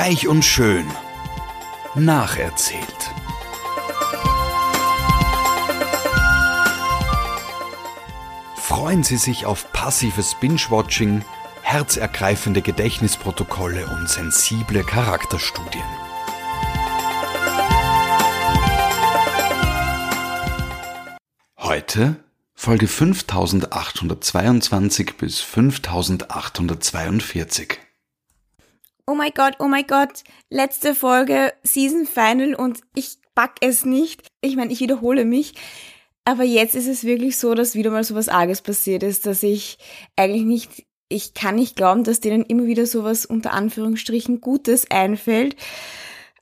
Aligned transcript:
Reich 0.00 0.28
und 0.28 0.44
schön. 0.44 0.86
Nacherzählt. 1.96 3.10
Freuen 8.54 9.02
Sie 9.02 9.16
sich 9.16 9.44
auf 9.44 9.72
passives 9.72 10.36
Binge-Watching, 10.36 11.24
herzergreifende 11.62 12.62
Gedächtnisprotokolle 12.62 13.88
und 13.88 14.08
sensible 14.08 14.84
Charakterstudien. 14.84 15.82
Heute 21.58 22.22
Folge 22.54 22.86
5822 22.86 25.16
bis 25.16 25.40
5842. 25.40 27.80
Oh 29.08 29.14
mein 29.14 29.32
Gott, 29.34 29.54
oh 29.58 29.68
mein 29.68 29.86
Gott, 29.86 30.22
letzte 30.50 30.94
Folge, 30.94 31.54
Season 31.62 32.06
Final 32.06 32.54
und 32.54 32.82
ich 32.94 33.16
back 33.34 33.52
es 33.62 33.86
nicht. 33.86 34.28
Ich 34.42 34.54
meine, 34.54 34.70
ich 34.70 34.80
wiederhole 34.80 35.24
mich. 35.24 35.54
Aber 36.26 36.44
jetzt 36.44 36.74
ist 36.74 36.88
es 36.88 37.04
wirklich 37.04 37.38
so, 37.38 37.54
dass 37.54 37.74
wieder 37.74 37.90
mal 37.90 38.04
so 38.04 38.14
was 38.14 38.28
Arges 38.28 38.60
passiert 38.60 39.02
ist, 39.02 39.24
dass 39.24 39.42
ich 39.42 39.78
eigentlich 40.14 40.42
nicht, 40.42 40.86
ich 41.08 41.32
kann 41.32 41.54
nicht 41.54 41.74
glauben, 41.74 42.04
dass 42.04 42.20
denen 42.20 42.44
immer 42.44 42.66
wieder 42.66 42.84
sowas 42.84 43.24
unter 43.24 43.54
Anführungsstrichen 43.54 44.42
Gutes 44.42 44.90
einfällt. 44.90 45.56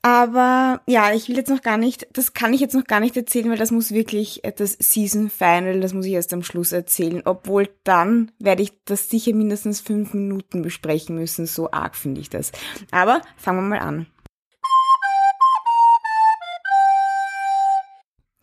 Aber 0.07 0.83
ja, 0.87 1.13
ich 1.13 1.29
will 1.29 1.37
jetzt 1.37 1.51
noch 1.51 1.63
gar 1.63 1.79
nicht, 1.79 2.07
das 2.13 2.33
kann 2.33 2.55
ich 2.55 2.61
jetzt 2.61 2.77
noch 2.77 2.85
gar 2.85 3.01
nicht 3.01 3.17
erzählen, 3.17 3.51
weil 3.51 3.59
das 3.59 3.73
muss 3.73 3.91
wirklich 3.91 4.41
das 4.57 4.77
Season 4.79 5.29
Final, 5.31 5.81
das 5.81 5.95
muss 5.95 6.07
ich 6.07 6.13
erst 6.13 6.33
am 6.33 6.45
Schluss 6.45 6.71
erzählen. 6.71 7.23
Obwohl 7.25 7.69
dann 7.83 8.31
werde 8.39 8.63
ich 8.63 8.71
das 8.85 9.11
sicher 9.11 9.35
mindestens 9.35 9.81
fünf 9.81 10.15
Minuten 10.15 10.63
besprechen 10.63 11.17
müssen. 11.17 11.47
So 11.47 11.73
arg 11.73 11.97
finde 11.97 12.21
ich 12.21 12.31
das. 12.31 12.53
Aber 12.93 13.21
fangen 13.37 13.69
wir 13.69 13.81
mal 13.81 13.85
an. 13.85 14.07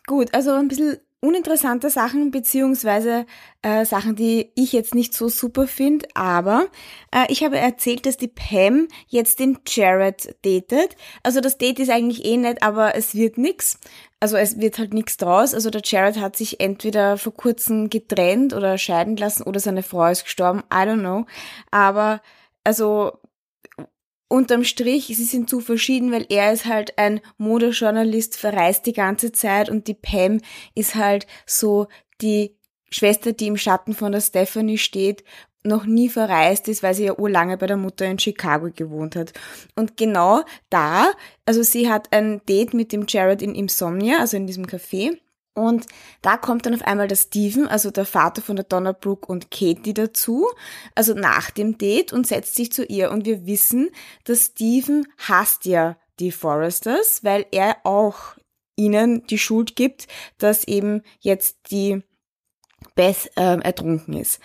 Gut, 0.05 0.33
also 0.33 0.51
ein 0.51 0.67
bisschen 0.67 0.97
uninteressante 1.23 1.89
Sachen 1.89 2.31
beziehungsweise 2.31 3.25
äh, 3.61 3.85
Sachen, 3.85 4.15
die 4.15 4.51
ich 4.55 4.73
jetzt 4.73 4.93
nicht 4.93 5.13
so 5.13 5.29
super 5.29 5.67
finde, 5.67 6.05
aber 6.15 6.67
äh, 7.11 7.25
ich 7.29 7.43
habe 7.45 7.57
erzählt, 7.57 8.05
dass 8.05 8.17
die 8.17 8.27
Pam 8.27 8.89
jetzt 9.07 9.39
den 9.39 9.57
Jared 9.65 10.35
datet. 10.43 10.97
Also 11.23 11.39
das 11.39 11.57
Date 11.57 11.79
ist 11.79 11.89
eigentlich 11.89 12.25
eh 12.25 12.35
nett, 12.35 12.61
aber 12.61 12.95
es 12.95 13.15
wird 13.15 13.37
nix. 13.37 13.79
Also 14.19 14.35
es 14.35 14.59
wird 14.59 14.77
halt 14.79 14.93
nichts 14.93 15.15
draus. 15.15 15.53
Also 15.53 15.69
der 15.69 15.81
Jared 15.83 16.19
hat 16.19 16.35
sich 16.35 16.59
entweder 16.59 17.17
vor 17.17 17.33
kurzem 17.33 17.89
getrennt 17.89 18.53
oder 18.53 18.77
scheiden 18.77 19.15
lassen 19.15 19.43
oder 19.43 19.61
seine 19.61 19.83
Frau 19.83 20.07
ist 20.07 20.25
gestorben. 20.25 20.59
I 20.71 20.85
don't 20.85 20.99
know. 20.99 21.25
Aber 21.71 22.21
also 22.65 23.13
unterm 24.33 24.63
Strich, 24.63 25.05
sie 25.05 25.25
sind 25.25 25.47
zu 25.47 25.59
verschieden, 25.59 26.11
weil 26.11 26.25
er 26.27 26.51
ist 26.51 26.65
halt 26.65 26.97
ein 26.97 27.21
Modejournalist, 27.37 28.35
verreist 28.35 28.87
die 28.87 28.93
ganze 28.93 29.31
Zeit 29.31 29.69
und 29.69 29.87
die 29.87 29.93
Pam 29.93 30.41
ist 30.73 30.95
halt 30.95 31.27
so 31.45 31.87
die 32.19 32.57
Schwester, 32.89 33.33
die 33.33 33.45
im 33.45 33.57
Schatten 33.57 33.93
von 33.93 34.11
der 34.11 34.21
Stephanie 34.21 34.79
steht, 34.79 35.23
noch 35.63 35.85
nie 35.85 36.09
verreist 36.09 36.67
ist, 36.67 36.81
weil 36.81 36.95
sie 36.95 37.05
ja 37.05 37.17
urlange 37.17 37.57
bei 37.57 37.67
der 37.67 37.77
Mutter 37.77 38.05
in 38.05 38.17
Chicago 38.17 38.69
gewohnt 38.75 39.15
hat. 39.15 39.33
Und 39.75 39.97
genau 39.97 40.41
da, 40.71 41.11
also 41.45 41.61
sie 41.61 41.89
hat 41.89 42.11
ein 42.11 42.41
Date 42.49 42.73
mit 42.73 42.91
dem 42.91 43.05
Jared 43.07 43.43
in 43.43 43.53
Insomnia, 43.53 44.17
also 44.17 44.35
in 44.35 44.47
diesem 44.47 44.65
Café. 44.65 45.15
Und 45.55 45.85
da 46.21 46.37
kommt 46.37 46.65
dann 46.65 46.73
auf 46.73 46.81
einmal 46.81 47.07
der 47.07 47.15
Steven, 47.15 47.67
also 47.67 47.91
der 47.91 48.05
Vater 48.05 48.41
von 48.41 48.55
der 48.55 48.65
Donna 48.65 48.91
Brooke 48.91 49.27
und 49.27 49.51
Katie 49.51 49.93
dazu, 49.93 50.47
also 50.95 51.13
nach 51.13 51.51
dem 51.51 51.77
Date 51.77 52.11
und 52.11 52.25
setzt 52.25 52.55
sich 52.55 52.71
zu 52.71 52.83
ihr. 52.85 53.11
Und 53.11 53.25
wir 53.25 53.45
wissen, 53.45 53.89
dass 54.23 54.45
Steven 54.45 55.07
hasst 55.17 55.65
ja 55.65 55.97
die 56.19 56.31
Foresters, 56.31 57.23
weil 57.23 57.45
er 57.51 57.77
auch 57.83 58.35
ihnen 58.75 59.27
die 59.27 59.37
Schuld 59.37 59.75
gibt, 59.75 60.07
dass 60.39 60.63
eben 60.63 61.03
jetzt 61.19 61.57
die 61.69 62.01
Beth 62.95 63.31
ähm, 63.37 63.61
ertrunken 63.61 64.15
ist. 64.15 64.39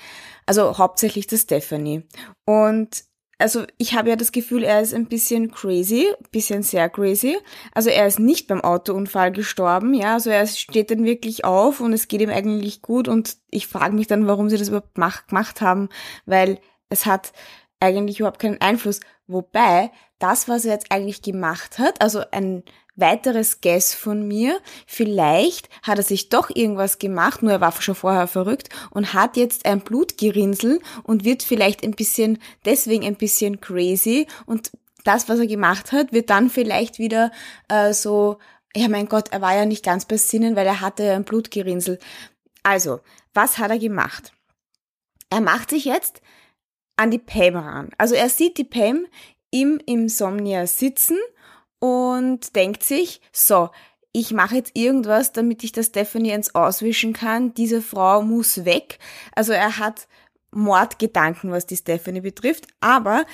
Also 0.47 0.79
hauptsächlich 0.79 1.27
der 1.27 1.39
Stephanie. 1.39 2.07
Und 2.45 3.05
also 3.39 3.65
ich 3.79 3.95
habe 3.95 4.11
ja 4.11 4.17
das 4.17 4.33
Gefühl, 4.33 4.65
er 4.65 4.81
ist 4.81 4.93
ein 4.93 5.07
bisschen 5.07 5.51
crazy, 5.53 6.07
bisschen 6.33 6.63
sehr 6.63 6.89
crazy. 6.91 7.39
Also 7.73 7.89
er 7.89 8.07
ist 8.07 8.19
nicht 8.19 8.49
beim 8.49 8.61
Autounfall 8.61 9.31
gestorben, 9.31 9.95
ja, 9.95 10.15
also 10.15 10.31
er 10.31 10.47
steht 10.47 10.91
dann 10.91 11.05
wirklich 11.05 11.45
auf 11.45 11.81
und 11.81 11.93
es 11.93 12.09
geht 12.09 12.21
ihm 12.21 12.31
eigentlich 12.31 12.83
gut 12.83 13.07
und 13.07 13.37
ich 13.51 13.69
frage 13.69 13.95
mich 13.95 14.09
dann, 14.09 14.27
warum 14.27 14.51
sie 14.51 14.59
das 14.59 14.69
überhaupt 14.69 14.97
gemacht 14.97 15.61
haben, 15.61 15.89
weil 16.27 16.59
es 16.89 17.07
hat 17.07 17.33
eigentlich 17.81 18.19
überhaupt 18.19 18.41
keinen 18.41 18.61
Einfluss. 18.61 19.01
Wobei, 19.29 19.93
das, 20.19 20.49
was 20.49 20.65
er 20.65 20.73
jetzt 20.73 20.91
eigentlich 20.91 21.23
gemacht 21.23 21.79
hat, 21.79 22.03
also 22.03 22.23
ein 22.33 22.65
weiteres 22.99 23.61
Guess 23.61 23.95
von 23.95 24.27
mir. 24.27 24.61
Vielleicht 24.87 25.69
hat 25.83 25.99
er 25.99 26.05
sich 26.05 26.29
doch 26.29 26.51
irgendwas 26.55 26.99
gemacht, 26.99 27.43
nur 27.43 27.53
er 27.53 27.61
war 27.61 27.73
schon 27.81 27.95
vorher 27.95 28.27
verrückt 28.27 28.69
und 28.91 29.15
hat 29.15 29.37
jetzt 29.37 29.67
ein 29.67 29.81
Blutgerinnsel 29.81 30.81
und 31.03 31.25
wird 31.25 31.43
vielleicht 31.43 31.85
ein 31.85 31.93
bisschen, 31.93 32.39
deswegen 32.65 33.05
ein 33.05 33.17
bisschen 33.17 33.61
crazy 33.61 34.27
und 34.47 34.73
das, 35.05 35.29
was 35.29 35.39
er 35.39 35.47
gemacht 35.47 35.93
hat, 35.93 36.13
wird 36.13 36.29
dann 36.29 36.51
vielleicht 36.51 36.99
wieder 36.99 37.31
äh, 37.69 37.93
so, 37.93 38.39
ja 38.75 38.89
mein 38.89 39.09
Gott, 39.09 39.29
er 39.31 39.41
war 39.41 39.57
ja 39.57 39.65
nicht 39.65 39.85
ganz 39.85 40.05
bei 40.05 40.17
Sinnen, 40.17 40.57
weil 40.57 40.67
er 40.67 40.81
hatte 40.81 41.13
ein 41.13 41.25
Blutgerinnsel. 41.25 41.99
Also, 42.63 43.01
was 43.33 43.59
hat 43.59 43.71
er 43.71 43.79
gemacht? 43.79 44.33
Er 45.31 45.41
macht 45.41 45.71
sich 45.71 45.85
jetzt 45.85 46.21
an 46.97 47.11
die 47.11 47.19
Pam 47.19 47.57
ran. 47.57 47.91
Also 47.97 48.15
er 48.15 48.29
sieht 48.29 48.59
die 48.59 48.65
Pam 48.65 49.07
im 49.51 49.81
Insomnia 49.87 50.67
sitzen 50.67 51.17
und 51.79 52.57
denkt 52.57 52.83
sich, 52.83 53.21
so, 53.33 53.71
ich 54.13 54.33
mache 54.33 54.57
jetzt 54.57 54.73
irgendwas, 54.75 55.33
damit 55.33 55.63
ich 55.65 55.73
das 55.73 55.87
Stephanie 55.87 56.31
ins 56.31 56.55
Auswischen 56.55 57.13
kann. 57.13 57.55
Diese 57.55 57.83
Frau 57.83 58.23
muss 58.23 58.65
weg. 58.65 58.99
Also 59.35 59.53
er 59.53 59.79
hat 59.79 60.09
Mordgedanken, 60.51 61.51
was 61.51 61.67
die 61.67 61.77
Stephanie 61.77 62.23
betrifft, 62.23 62.67
aber 62.81 63.27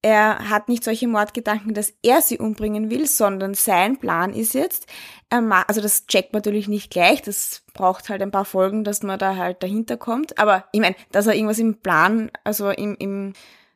er 0.00 0.48
hat 0.48 0.68
nicht 0.68 0.84
solche 0.84 1.08
Mordgedanken, 1.08 1.74
dass 1.74 1.92
er 2.02 2.22
sie 2.22 2.38
umbringen 2.38 2.88
will, 2.88 3.06
sondern 3.06 3.54
sein 3.54 3.98
Plan 3.98 4.32
ist 4.32 4.54
jetzt, 4.54 4.86
also 5.30 5.80
das 5.80 6.06
checkt 6.06 6.32
man 6.32 6.38
natürlich 6.38 6.68
nicht 6.68 6.90
gleich, 6.90 7.20
das 7.22 7.64
braucht 7.74 8.08
halt 8.08 8.22
ein 8.22 8.30
paar 8.30 8.44
Folgen, 8.44 8.84
dass 8.84 9.02
man 9.02 9.18
da 9.18 9.34
halt 9.34 9.62
dahinter 9.62 9.96
kommt. 9.96 10.38
Aber 10.38 10.66
ich 10.70 10.80
meine, 10.80 10.94
dass 11.10 11.26
er 11.26 11.34
irgendwas 11.34 11.58
im 11.58 11.80
Plan, 11.80 12.30
also 12.44 12.70
im, 12.70 12.94
im 13.00 13.32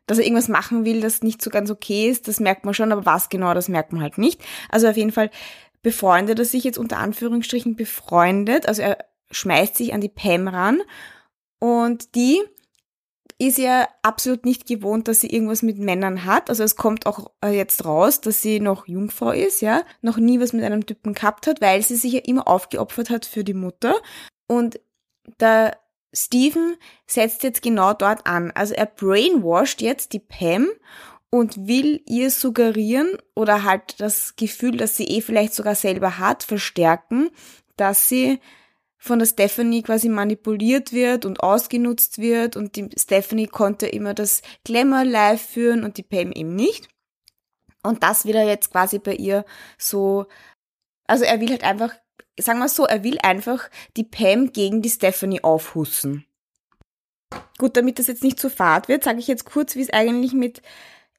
dass 0.07 0.19
er 0.19 0.25
irgendwas 0.25 0.49
machen 0.49 0.85
will, 0.85 1.01
das 1.01 1.23
nicht 1.23 1.43
so 1.43 1.51
ganz 1.51 1.71
okay 1.71 2.09
ist, 2.11 2.29
das 2.29 2.41
merkt 2.41 2.65
man 2.65 2.75
schon, 2.75 2.93
aber 2.93 3.07
was 3.07 3.29
genau, 3.29 3.55
das 3.55 3.69
merkt 3.69 3.93
man 3.93 4.03
halt 4.03 4.19
nicht. 4.19 4.41
Also 4.69 4.89
auf 4.89 4.97
jeden 4.97 5.13
Fall 5.13 5.31
befreundet 5.83 6.39
er 6.39 6.45
sich 6.45 6.65
jetzt 6.65 6.79
unter 6.79 6.99
Anführungsstrichen 6.99 7.77
befreundet, 7.77 8.67
also 8.67 8.83
er 8.83 8.99
schmeißt 9.31 9.77
sich 9.77 9.95
an 9.95 10.01
die 10.01 10.09
Pam 10.09 10.49
ran 10.49 10.83
und 11.59 12.15
die 12.15 12.43
ist 13.39 13.59
ja 13.59 13.89
absolut 14.03 14.45
nicht 14.45 14.67
gewohnt, 14.67 15.09
dass 15.09 15.21
sie 15.21 15.29
irgendwas 15.29 15.63
mit 15.63 15.79
Männern 15.79 16.25
hat. 16.25 16.49
Also 16.49 16.63
es 16.63 16.77
kommt 16.77 17.07
auch 17.07 17.33
äh, 17.45 17.51
jetzt 17.51 17.85
raus, 17.85 18.21
dass 18.21 18.41
sie 18.41 18.61
noch 18.61 18.87
Jungfrau 18.87 19.33
ist, 19.33 19.63
ja, 19.63 19.83
noch 20.01 20.17
nie 20.17 20.39
was 20.39 20.53
mit 20.53 20.63
einem 20.65 20.87
Typen 20.87 21.13
gehabt 21.13 21.49
hat, 21.49 21.61
weil 21.61 21.83
sie 21.83 21.97
sich 21.97 22.13
ja 22.13 22.21
immer 22.21 22.47
aufgeopfert 22.47 23.11
hat 23.11 23.27
für 23.27 23.43
die 23.43 23.55
Mutter. 23.55 23.97
Und 24.47 24.79
da 25.39 25.73
Steven 26.13 26.77
setzt 27.07 27.43
jetzt 27.43 27.63
genau 27.63 27.95
dort 27.95 28.27
an. 28.27 28.51
Also 28.55 28.75
er 28.75 28.87
brainwashed 28.87 29.81
jetzt 29.81 30.13
die 30.13 30.19
Pam 30.19 30.69
und 31.31 31.67
will 31.67 32.03
ihr 32.07 32.31
suggerieren 32.31 33.17
oder 33.35 33.65
halt 33.65 34.01
das 34.01 34.37
Gefühl, 34.37 34.77
dass 34.77 34.97
sie 34.97 35.07
eh 35.07 35.23
vielleicht 35.23 35.55
sogar 35.55 35.75
selber 35.75 36.19
hat, 36.19 36.43
verstärken, 36.43 37.31
dass 37.77 38.09
sie 38.09 38.39
von 38.99 39.19
der 39.19 39.27
Stephanie 39.27 39.83
quasi 39.83 40.09
manipuliert 40.09 40.93
wird 40.93 41.25
und 41.25 41.41
ausgenutzt 41.41 42.19
wird 42.19 42.57
und 42.57 42.77
die 42.77 42.89
Stephanie 42.97 43.49
konnte 43.49 43.87
immer 43.87 44.15
das 44.15 44.43
Glamour 44.65 45.05
live 45.05 45.43
führen 45.43 45.83
und 45.83 45.97
die 45.97 46.05
Pam 46.05 46.31
eben 46.33 46.55
nicht. 46.55 46.89
Und 47.83 48.03
das 48.03 48.27
wird 48.27 48.37
er 48.37 48.47
jetzt 48.47 48.71
quasi 48.71 48.99
bei 48.99 49.15
ihr 49.15 49.45
so, 49.77 50.27
also 51.07 51.25
er 51.25 51.41
will 51.41 51.51
halt 51.51 51.65
einfach 51.65 51.95
sagen 52.39 52.59
wir 52.59 52.69
so, 52.69 52.85
er 52.85 53.05
will 53.05 53.19
einfach 53.23 53.69
die 53.97 54.05
Pam 54.05 54.53
gegen 54.53 54.83
die 54.83 54.91
Stephanie 54.91 55.43
aufhussen. 55.43 56.25
Gut, 57.59 57.77
damit 57.77 57.99
das 57.99 58.09
jetzt 58.09 58.25
nicht 58.25 58.39
zu 58.39 58.51
fad 58.51 58.89
wird, 58.89 59.05
sage 59.05 59.19
ich 59.19 59.27
jetzt 59.27 59.47
kurz, 59.47 59.75
wie 59.75 59.83
es 59.83 59.93
eigentlich 59.93 60.33
mit 60.33 60.63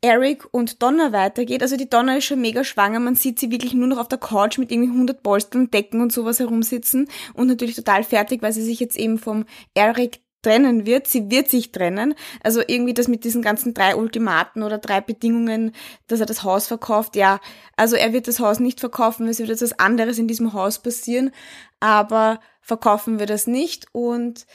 Eric 0.03 0.45
und 0.51 0.83
Donna 0.83 1.13
weitergeht. 1.13 1.61
Also 1.61 1.77
die 1.77 1.89
Donna 1.89 2.17
ist 2.17 2.25
schon 2.25 2.41
mega 2.41 2.63
schwanger, 2.63 2.99
man 2.99 3.15
sieht 3.15 3.39
sie 3.39 3.51
wirklich 3.51 3.73
nur 3.73 3.87
noch 3.87 3.97
auf 3.97 4.09
der 4.09 4.17
Couch 4.17 4.57
mit 4.57 4.69
irgendwie 4.69 4.91
100 4.91 5.23
Polstern, 5.23 5.71
Decken 5.71 6.01
und 6.01 6.11
sowas 6.11 6.39
herumsitzen 6.39 7.07
und 7.33 7.47
natürlich 7.47 7.75
total 7.75 8.03
fertig, 8.03 8.41
weil 8.41 8.51
sie 8.51 8.63
sich 8.63 8.81
jetzt 8.81 8.97
eben 8.97 9.17
vom 9.17 9.45
Eric 9.73 10.19
trennen 10.43 10.85
wird. 10.85 11.07
Sie 11.07 11.31
wird 11.31 11.49
sich 11.49 11.71
trennen. 11.71 12.13
Also 12.43 12.61
irgendwie 12.65 12.93
das 12.93 13.07
mit 13.07 13.23
diesen 13.23 13.41
ganzen 13.41 13.73
drei 13.73 13.95
Ultimaten 13.95 14.61
oder 14.61 14.77
drei 14.77 15.01
Bedingungen, 15.01 15.71
dass 16.07 16.19
er 16.19 16.27
das 16.27 16.43
Haus 16.43 16.67
verkauft. 16.67 17.15
Ja, 17.15 17.39
also 17.75 17.95
er 17.95 18.13
wird 18.13 18.27
das 18.27 18.39
Haus 18.39 18.59
nicht 18.59 18.79
verkaufen, 18.79 19.27
es 19.27 19.39
wird 19.39 19.49
jetzt 19.49 19.63
was 19.63 19.79
anderes 19.79 20.19
in 20.19 20.27
diesem 20.27 20.53
Haus 20.53 20.79
passieren, 20.79 21.31
aber 21.79 22.39
verkaufen 22.61 23.19
wir 23.19 23.25
das 23.25 23.47
nicht 23.47 23.87
und 23.91 24.45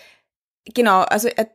genau, 0.75 1.01
also 1.01 1.29
er 1.29 1.49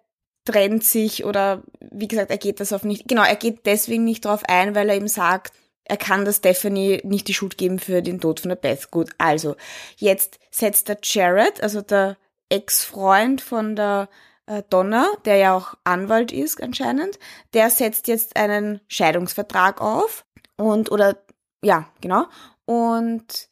trennt 0.45 0.83
sich 0.83 1.23
oder 1.25 1.63
wie 1.79 2.07
gesagt, 2.07 2.29
er 2.29 2.37
geht 2.37 2.59
das 2.59 2.73
auf 2.73 2.83
nicht, 2.83 3.07
genau, 3.07 3.23
er 3.23 3.35
geht 3.35 3.65
deswegen 3.65 4.03
nicht 4.03 4.25
drauf 4.25 4.43
ein, 4.47 4.75
weil 4.75 4.89
er 4.89 4.95
eben 4.95 5.07
sagt, 5.07 5.53
er 5.85 5.97
kann 5.97 6.25
der 6.25 6.33
Stephanie 6.33 7.01
nicht 7.03 7.27
die 7.27 7.33
Schuld 7.33 7.57
geben 7.57 7.79
für 7.79 8.01
den 8.01 8.21
Tod 8.21 8.39
von 8.39 8.49
der 8.49 8.55
Beth. 8.55 8.89
Gut, 8.89 9.09
also 9.17 9.55
jetzt 9.97 10.39
setzt 10.49 10.87
der 10.87 10.97
Jared, 11.03 11.61
also 11.61 11.81
der 11.81 12.17
Ex-Freund 12.53 13.41
von 13.41 13.75
der 13.75 14.09
äh, 14.45 14.61
Donna, 14.69 15.07
der 15.25 15.37
ja 15.37 15.55
auch 15.55 15.73
Anwalt 15.83 16.31
ist 16.31 16.61
anscheinend, 16.61 17.17
der 17.53 17.69
setzt 17.71 18.07
jetzt 18.07 18.35
einen 18.35 18.79
Scheidungsvertrag 18.87 19.81
auf 19.81 20.25
und 20.55 20.91
oder 20.91 21.17
ja, 21.63 21.87
genau. 22.01 22.25
Und 22.65 23.49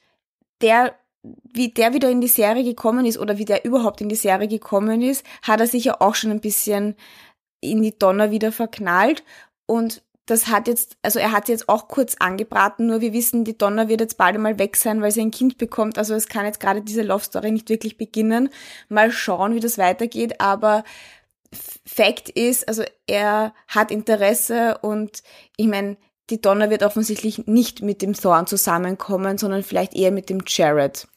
der 0.62 0.96
wie 1.24 1.70
der 1.70 1.94
wieder 1.94 2.10
in 2.10 2.22
die 2.22 2.28
Serie 2.28 2.64
gekommen 2.64 3.06
ist 3.06 3.20
oder 3.20 3.38
wie 3.38 3.46
der 3.46 3.64
überhaupt 3.64 4.02
in 4.02 4.10
die 4.10 4.16
Serie 4.16 4.48
gekommen 4.48 5.02
ist, 5.02 5.26
hat 5.44 5.60
er 5.60 5.68
sich 5.68 5.86
ja 5.86 6.02
auch 6.02 6.16
schon 6.16 6.32
ein 6.32 6.42
bisschen 6.42 6.96
in 7.60 7.84
die 7.84 7.98
Donner 7.98 8.32
wieder 8.32 8.52
verknallt 8.52 9.24
und 9.68 10.04
das 10.26 10.48
hat 10.48 10.68
jetzt, 10.68 10.98
also 11.02 11.20
er 11.20 11.32
hat 11.32 11.50
jetzt 11.50 11.68
auch 11.68 11.88
kurz 11.88 12.16
angebraten, 12.20 12.88
nur 12.88 13.02
wir 13.02 13.14
wissen, 13.14 13.44
die 13.44 13.58
Donna 13.58 13.88
wird 13.88 14.02
jetzt 14.02 14.18
bald 14.18 14.36
einmal 14.36 14.60
weg 14.60 14.76
sein, 14.78 15.02
weil 15.02 15.12
sie 15.12 15.22
ein 15.22 15.32
Kind 15.32 15.58
bekommt. 15.58 15.98
Also 15.98 16.14
es 16.14 16.28
kann 16.28 16.46
jetzt 16.46 16.60
gerade 16.60 16.82
diese 16.82 17.02
Love 17.02 17.24
Story 17.24 17.52
nicht 17.52 17.70
wirklich 17.70 17.98
beginnen. 17.98 18.50
Mal 18.88 19.12
schauen, 19.12 19.56
wie 19.56 19.60
das 19.60 19.78
weitergeht, 19.78 20.40
aber 20.40 20.84
Fakt 21.86 22.30
ist, 22.30 22.68
also 22.68 22.84
er 23.08 23.54
hat 23.68 23.92
Interesse 23.92 24.78
und 24.82 25.22
ich 25.58 25.68
meine, 25.68 25.98
die 26.30 26.40
Donna 26.40 26.70
wird 26.70 26.84
offensichtlich 26.84 27.46
nicht 27.48 27.82
mit 27.82 28.02
dem 28.02 28.14
Thorn 28.14 28.48
zusammenkommen, 28.48 29.38
sondern 29.38 29.64
vielleicht 29.64 29.94
eher 29.94 30.12
mit 30.12 30.30
dem 30.30 30.44
Jared 30.48 31.08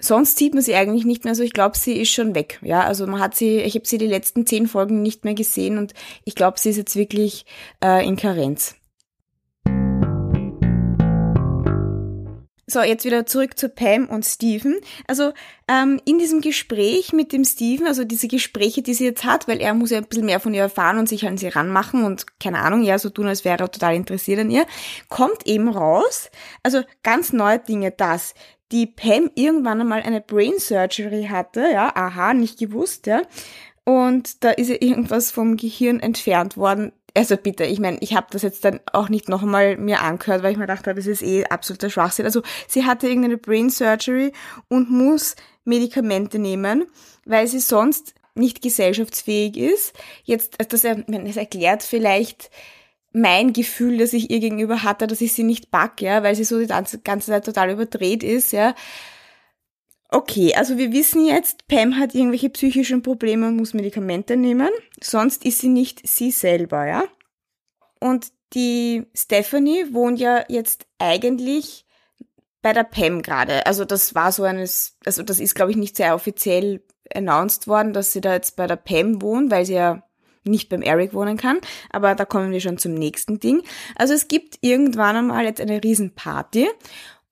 sonst 0.00 0.38
sieht 0.38 0.54
man 0.54 0.62
sie 0.62 0.74
eigentlich 0.74 1.04
nicht 1.04 1.24
mehr. 1.24 1.32
Also 1.32 1.42
ich 1.42 1.52
glaube, 1.52 1.76
sie 1.76 2.00
ist 2.00 2.10
schon 2.10 2.34
weg. 2.34 2.58
Ja, 2.62 2.82
also 2.82 3.06
man 3.06 3.20
hat 3.20 3.34
sie, 3.34 3.58
ich 3.58 3.74
habe 3.74 3.86
sie 3.86 3.98
die 3.98 4.06
letzten 4.06 4.46
zehn 4.46 4.66
Folgen 4.66 5.02
nicht 5.02 5.24
mehr 5.24 5.34
gesehen 5.34 5.78
und 5.78 5.94
ich 6.24 6.34
glaube, 6.34 6.58
sie 6.58 6.70
ist 6.70 6.76
jetzt 6.76 6.96
wirklich 6.96 7.46
äh, 7.82 8.06
in 8.06 8.16
Karenz. 8.16 8.74
So, 12.66 12.80
jetzt 12.80 13.04
wieder 13.04 13.26
zurück 13.26 13.58
zu 13.58 13.68
Pam 13.68 14.06
und 14.06 14.24
Steven. 14.24 14.80
Also 15.06 15.32
ähm, 15.68 16.00
in 16.06 16.18
diesem 16.18 16.40
Gespräch 16.40 17.12
mit 17.12 17.32
dem 17.32 17.44
Steven, 17.44 17.86
also 17.86 18.04
diese 18.04 18.26
Gespräche, 18.26 18.80
die 18.80 18.94
sie 18.94 19.04
jetzt 19.04 19.24
hat, 19.24 19.46
weil 19.46 19.60
er 19.60 19.74
muss 19.74 19.90
ja 19.90 19.98
ein 19.98 20.06
bisschen 20.06 20.24
mehr 20.24 20.40
von 20.40 20.54
ihr 20.54 20.62
erfahren 20.62 20.98
und 20.98 21.08
sich 21.08 21.26
an 21.26 21.36
sie 21.36 21.48
ranmachen 21.48 22.04
und 22.04 22.38
keine 22.40 22.60
Ahnung, 22.60 22.82
ja, 22.82 22.98
so 22.98 23.10
tun, 23.10 23.26
als 23.26 23.44
wäre 23.44 23.58
er 23.58 23.70
total 23.70 23.94
interessiert 23.94 24.40
an 24.40 24.50
ihr, 24.50 24.66
kommt 25.10 25.46
eben 25.46 25.68
raus, 25.68 26.30
also 26.62 26.82
ganz 27.02 27.34
neue 27.34 27.58
Dinge, 27.58 27.90
dass 27.90 28.34
die 28.72 28.86
Pam 28.86 29.30
irgendwann 29.34 29.80
einmal 29.80 30.02
eine 30.02 30.20
Brain 30.20 30.58
Surgery 30.58 31.28
hatte, 31.30 31.68
ja, 31.72 31.92
aha, 31.94 32.34
nicht 32.34 32.58
gewusst, 32.58 33.06
ja. 33.06 33.22
Und 33.84 34.42
da 34.42 34.50
ist 34.50 34.70
ihr 34.70 34.80
irgendwas 34.80 35.30
vom 35.30 35.56
Gehirn 35.56 36.00
entfernt 36.00 36.56
worden. 36.56 36.92
Also 37.16 37.36
bitte, 37.36 37.64
ich 37.64 37.78
meine, 37.78 37.98
ich 38.00 38.16
habe 38.16 38.26
das 38.30 38.42
jetzt 38.42 38.64
dann 38.64 38.80
auch 38.92 39.08
nicht 39.08 39.28
noch 39.28 39.42
einmal 39.42 39.76
mir 39.76 40.00
angehört, 40.00 40.42
weil 40.42 40.52
ich 40.52 40.58
mir 40.58 40.66
dachte, 40.66 40.94
das 40.94 41.06
ist 41.06 41.22
eh 41.22 41.44
absoluter 41.44 41.90
Schwachsinn. 41.90 42.24
Also 42.24 42.42
sie 42.66 42.84
hatte 42.84 43.06
irgendeine 43.06 43.36
Brain 43.36 43.70
Surgery 43.70 44.32
und 44.68 44.90
muss 44.90 45.36
Medikamente 45.64 46.38
nehmen, 46.38 46.86
weil 47.24 47.46
sie 47.46 47.60
sonst 47.60 48.14
nicht 48.34 48.62
gesellschaftsfähig 48.62 49.56
ist. 49.56 49.94
Jetzt, 50.24 50.56
das, 50.58 50.82
das 50.82 51.36
erklärt 51.36 51.82
vielleicht 51.84 52.50
mein 53.14 53.52
Gefühl, 53.52 53.98
das 53.98 54.12
ich 54.12 54.30
ihr 54.30 54.40
gegenüber 54.40 54.82
hatte, 54.82 55.06
dass 55.06 55.20
ich 55.20 55.32
sie 55.32 55.44
nicht 55.44 55.70
back, 55.70 56.02
ja, 56.02 56.22
weil 56.22 56.34
sie 56.34 56.44
so 56.44 56.58
die 56.58 56.66
ganze, 56.66 56.98
ganze 56.98 57.30
Zeit 57.30 57.44
total 57.44 57.70
überdreht 57.70 58.22
ist, 58.22 58.52
ja. 58.52 58.74
Okay, 60.10 60.54
also 60.54 60.76
wir 60.78 60.92
wissen 60.92 61.24
jetzt, 61.24 61.66
Pam 61.68 61.96
hat 61.98 62.14
irgendwelche 62.14 62.50
psychischen 62.50 63.02
Probleme 63.02 63.48
und 63.48 63.56
muss 63.56 63.72
Medikamente 63.72 64.36
nehmen, 64.36 64.68
sonst 65.00 65.44
ist 65.44 65.60
sie 65.60 65.68
nicht 65.68 66.06
sie 66.06 66.32
selber, 66.32 66.86
ja. 66.86 67.04
Und 68.00 68.32
die 68.52 69.06
Stephanie 69.14 69.92
wohnt 69.92 70.18
ja 70.18 70.44
jetzt 70.48 70.86
eigentlich 70.98 71.86
bei 72.62 72.72
der 72.72 72.84
Pam 72.84 73.22
gerade. 73.22 73.66
Also 73.66 73.84
das 73.84 74.14
war 74.14 74.32
so 74.32 74.42
eines, 74.42 74.98
also 75.04 75.22
das 75.22 75.38
ist 75.38 75.54
glaube 75.54 75.70
ich 75.70 75.76
nicht 75.76 75.96
sehr 75.96 76.14
offiziell 76.14 76.82
announced 77.14 77.68
worden, 77.68 77.92
dass 77.92 78.12
sie 78.12 78.20
da 78.20 78.34
jetzt 78.34 78.56
bei 78.56 78.66
der 78.66 78.76
Pam 78.76 79.22
wohnt, 79.22 79.50
weil 79.50 79.66
sie 79.66 79.74
ja 79.74 80.02
nicht 80.44 80.68
beim 80.68 80.82
Eric 80.82 81.14
wohnen 81.14 81.36
kann, 81.36 81.58
aber 81.90 82.14
da 82.14 82.24
kommen 82.24 82.52
wir 82.52 82.60
schon 82.60 82.78
zum 82.78 82.94
nächsten 82.94 83.40
Ding. 83.40 83.62
Also 83.96 84.14
es 84.14 84.28
gibt 84.28 84.58
irgendwann 84.60 85.16
einmal 85.16 85.44
jetzt 85.44 85.60
eine 85.60 85.82
Riesenparty 85.82 86.68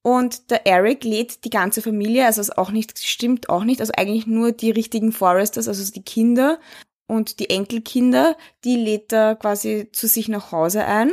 und 0.03 0.50
der 0.50 0.67
Eric 0.67 1.05
lädt 1.05 1.44
die 1.44 1.50
ganze 1.50 1.81
Familie, 1.81 2.26
also 2.26 2.41
es 2.41 2.50
auch 2.50 2.70
nicht, 2.70 2.99
stimmt 2.99 3.49
auch 3.49 3.64
nicht, 3.64 3.81
also 3.81 3.93
eigentlich 3.97 4.26
nur 4.26 4.53
die 4.53 4.70
richtigen 4.70 5.12
Foresters, 5.12 5.69
also 5.69 5.93
die 5.93 6.03
Kinder 6.03 6.59
und 7.06 7.38
die 7.38 7.50
Enkelkinder, 7.50 8.37
die 8.64 8.76
lädt 8.76 9.12
er 9.12 9.37
quasi 9.37 9.88
zu 9.93 10.09
sich 10.09 10.29
nach 10.29 10.50
Hause 10.50 10.85
ein. 10.85 11.12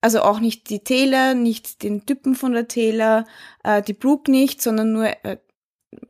Also 0.00 0.20
auch 0.20 0.38
nicht 0.38 0.68
die 0.68 0.80
Taylor, 0.80 1.34
nicht 1.34 1.82
den 1.82 2.04
Typen 2.04 2.34
von 2.34 2.52
der 2.52 2.68
Taylor, 2.68 3.24
äh, 3.62 3.80
die 3.82 3.94
Brooke 3.94 4.30
nicht, 4.30 4.60
sondern 4.60 4.92
nur 4.92 5.06
äh, 5.24 5.38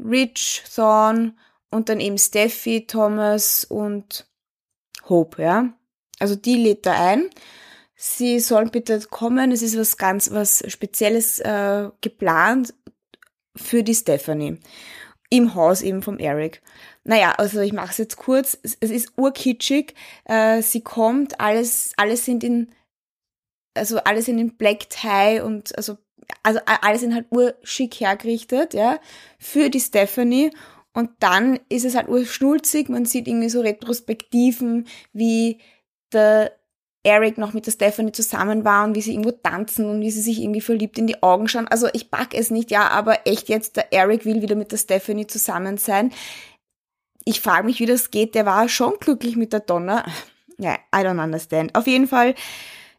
Rich, 0.00 0.64
Thorn 0.74 1.38
und 1.70 1.88
dann 1.88 2.00
eben 2.00 2.18
Steffi, 2.18 2.86
Thomas 2.86 3.64
und 3.64 4.26
Hope, 5.08 5.42
ja. 5.42 5.72
Also 6.18 6.36
die 6.36 6.56
lädt 6.56 6.86
da 6.86 6.92
ein. 6.92 7.30
Sie 7.96 8.40
sollen 8.40 8.70
bitte 8.70 9.00
kommen. 9.00 9.52
Es 9.52 9.62
ist 9.62 9.78
was 9.78 9.96
ganz, 9.96 10.30
was 10.30 10.64
Spezielles 10.68 11.40
äh, 11.40 11.90
geplant 12.00 12.74
für 13.56 13.82
die 13.82 13.94
Stephanie. 13.94 14.58
Im 15.30 15.54
Haus 15.54 15.82
eben 15.82 16.02
vom 16.02 16.18
Eric. 16.18 16.62
Naja, 17.04 17.32
also 17.32 17.60
ich 17.60 17.72
mache 17.72 17.90
es 17.90 17.98
jetzt 17.98 18.16
kurz. 18.16 18.58
Es, 18.62 18.74
ist 18.74 19.12
urkitschig. 19.16 19.94
Äh, 20.24 20.62
sie 20.62 20.80
kommt, 20.80 21.40
alles, 21.40 21.92
alles 21.96 22.24
sind 22.24 22.44
in, 22.44 22.70
also 23.74 23.98
alles 23.98 24.26
sind 24.26 24.38
in 24.38 24.56
Black 24.56 24.88
Tie 24.90 25.40
und 25.40 25.76
also, 25.76 25.98
also 26.42 26.60
alles 26.64 27.00
sind 27.00 27.14
halt 27.14 27.26
urschick 27.30 27.94
hergerichtet, 28.00 28.74
ja, 28.74 28.98
für 29.38 29.70
die 29.70 29.80
Stephanie 29.80 30.50
und 30.94 31.10
dann 31.18 31.58
ist 31.68 31.84
es 31.84 31.96
halt 31.96 32.08
urschnulzig, 32.08 32.88
man 32.88 33.04
sieht 33.04 33.28
irgendwie 33.28 33.48
so 33.48 33.60
Retrospektiven, 33.60 34.86
wie 35.12 35.60
der 36.12 36.52
Eric 37.02 37.36
noch 37.36 37.52
mit 37.52 37.66
der 37.66 37.72
Stephanie 37.72 38.12
zusammen 38.12 38.64
war 38.64 38.84
und 38.84 38.94
wie 38.94 39.02
sie 39.02 39.10
irgendwo 39.12 39.32
tanzen 39.32 39.90
und 39.90 40.00
wie 40.00 40.10
sie 40.10 40.22
sich 40.22 40.40
irgendwie 40.40 40.62
verliebt 40.62 40.96
in 40.96 41.06
die 41.06 41.22
Augen 41.22 41.48
schauen. 41.48 41.68
Also 41.68 41.88
ich 41.92 42.10
pack 42.10 42.32
es 42.32 42.50
nicht, 42.50 42.70
ja, 42.70 42.88
aber 42.88 43.26
echt 43.26 43.48
jetzt, 43.48 43.76
der 43.76 43.92
Eric 43.92 44.24
will 44.24 44.40
wieder 44.40 44.54
mit 44.54 44.72
der 44.72 44.78
Stephanie 44.78 45.26
zusammen 45.26 45.76
sein. 45.76 46.12
Ich 47.24 47.40
frage 47.40 47.66
mich, 47.66 47.80
wie 47.80 47.86
das 47.86 48.10
geht. 48.10 48.34
Der 48.34 48.46
war 48.46 48.68
schon 48.68 48.94
glücklich 49.00 49.36
mit 49.36 49.52
der 49.52 49.60
Donna. 49.60 50.06
Ja, 50.58 50.74
I 50.94 50.98
don't 50.98 51.22
understand. 51.22 51.74
Auf 51.74 51.86
jeden 51.86 52.06
Fall 52.06 52.34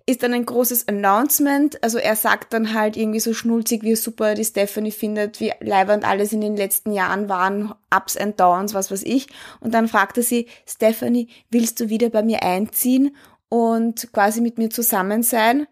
ist 0.08 0.22
dann 0.22 0.34
ein 0.34 0.46
großes 0.46 0.88
Announcement. 0.88 1.82
Also 1.84 1.98
er 1.98 2.16
sagt 2.16 2.54
dann 2.54 2.74
halt 2.74 2.96
irgendwie 2.96 3.20
so 3.20 3.34
schnulzig, 3.34 3.84
wie 3.84 3.96
super 3.96 4.36
die 4.36 4.46
Stephanie 4.46 4.92
findet, 4.92 5.40
wie 5.40 5.52
leibernd 5.60 6.06
alles 6.06 6.32
in 6.32 6.42
den 6.42 6.56
letzten 6.56 6.92
Jahren 6.92 7.28
waren, 7.28 7.74
Ups 7.96 8.16
and 8.16 8.40
Downs, 8.40 8.74
was 8.74 8.92
weiß 8.92 9.04
ich. 9.04 9.28
Und 9.60 9.74
dann 9.74 9.88
fragte 9.88 10.22
sie, 10.22 10.48
Stephanie, 10.68 11.30
willst 11.50 11.80
du 11.80 11.90
wieder 11.90 12.10
bei 12.10 12.22
mir 12.22 12.44
einziehen 12.44 13.16
und 13.50 14.12
quasi 14.14 14.42
mit 14.42 14.60
mir 14.60 14.70
zusammen 14.70 15.24
sein? 15.24 15.68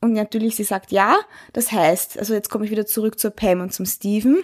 Und 0.00 0.12
natürlich, 0.12 0.56
sie 0.56 0.64
sagt 0.64 0.90
ja. 0.90 1.18
Das 1.52 1.70
heißt, 1.70 2.18
also 2.18 2.32
jetzt 2.32 2.48
komme 2.48 2.64
ich 2.64 2.70
wieder 2.70 2.86
zurück 2.86 3.18
zur 3.18 3.30
Pam 3.30 3.60
und 3.60 3.74
zum 3.74 3.84
Steven. 3.84 4.42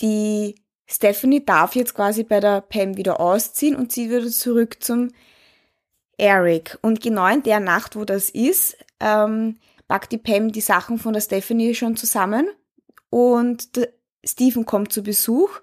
Die 0.00 0.54
Stephanie 0.86 1.44
darf 1.44 1.74
jetzt 1.74 1.94
quasi 1.94 2.22
bei 2.22 2.38
der 2.38 2.60
Pam 2.60 2.96
wieder 2.96 3.20
ausziehen 3.20 3.74
und 3.74 3.90
sie 3.90 4.10
wieder 4.10 4.28
zurück 4.28 4.76
zum 4.80 5.10
Eric. 6.18 6.78
Und 6.82 7.00
genau 7.00 7.26
in 7.28 7.42
der 7.42 7.60
Nacht, 7.60 7.96
wo 7.96 8.04
das 8.04 8.28
ist, 8.28 8.76
ähm, 9.00 9.58
packt 9.86 10.12
die 10.12 10.18
Pam 10.18 10.52
die 10.52 10.60
Sachen 10.60 10.98
von 10.98 11.14
der 11.14 11.20
Stephanie 11.20 11.74
schon 11.74 11.96
zusammen 11.96 12.48
und 13.10 13.76
der 13.76 13.88
Stephen 14.24 14.66
kommt 14.66 14.92
zu 14.92 15.02
Besuch 15.02 15.60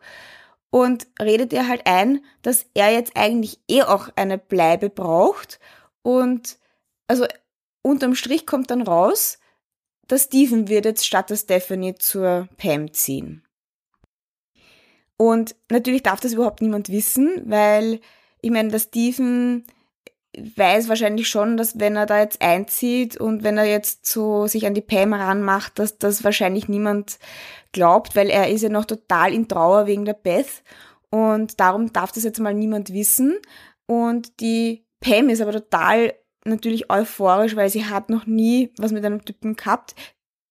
und 0.71 1.07
redet 1.21 1.53
ihr 1.53 1.67
halt 1.67 1.85
ein, 1.85 2.23
dass 2.41 2.65
er 2.73 2.91
jetzt 2.91 3.15
eigentlich 3.15 3.59
eh 3.69 3.83
auch 3.83 4.09
eine 4.15 4.37
Bleibe 4.37 4.89
braucht 4.89 5.59
und 6.01 6.57
also 7.07 7.25
unterm 7.83 8.15
Strich 8.15 8.47
kommt 8.47 8.71
dann 8.71 8.81
raus, 8.81 9.37
dass 10.07 10.23
Stephen 10.23 10.67
wird 10.67 10.85
jetzt 10.85 11.05
statt 11.05 11.29
der 11.29 11.37
Stephanie 11.37 11.95
zur 11.95 12.47
Pam 12.57 12.91
ziehen. 12.93 13.43
Und 15.17 15.55
natürlich 15.69 16.03
darf 16.03 16.19
das 16.19 16.33
überhaupt 16.33 16.61
niemand 16.61 16.89
wissen, 16.89 17.43
weil 17.45 18.01
ich 18.41 18.51
meine, 18.51 18.69
dass 18.69 18.83
Stephen 18.83 19.65
weiß 20.55 20.89
wahrscheinlich 20.89 21.27
schon, 21.29 21.57
dass 21.57 21.79
wenn 21.79 21.95
er 21.95 22.05
da 22.05 22.19
jetzt 22.19 22.41
einzieht 22.41 23.17
und 23.17 23.43
wenn 23.43 23.57
er 23.57 23.65
jetzt 23.65 24.05
so 24.05 24.47
sich 24.47 24.65
an 24.65 24.73
die 24.73 24.81
Pam 24.81 25.13
ranmacht, 25.13 25.79
dass 25.79 25.97
das 25.97 26.23
wahrscheinlich 26.23 26.67
niemand 26.67 27.19
glaubt, 27.71 28.15
weil 28.15 28.29
er 28.29 28.49
ist 28.49 28.61
ja 28.61 28.69
noch 28.69 28.85
total 28.85 29.33
in 29.33 29.47
Trauer 29.47 29.87
wegen 29.87 30.05
der 30.05 30.13
Beth 30.13 30.63
und 31.09 31.59
darum 31.59 31.93
darf 31.93 32.11
das 32.11 32.23
jetzt 32.23 32.39
mal 32.39 32.53
niemand 32.53 32.93
wissen 32.93 33.37
und 33.85 34.39
die 34.39 34.85
Pam 34.99 35.29
ist 35.29 35.41
aber 35.41 35.51
total 35.51 36.13
natürlich 36.45 36.89
euphorisch, 36.89 37.55
weil 37.55 37.69
sie 37.69 37.85
hat 37.85 38.09
noch 38.09 38.25
nie 38.25 38.71
was 38.77 38.91
mit 38.91 39.05
einem 39.05 39.25
Typen 39.25 39.55
gehabt. 39.55 39.95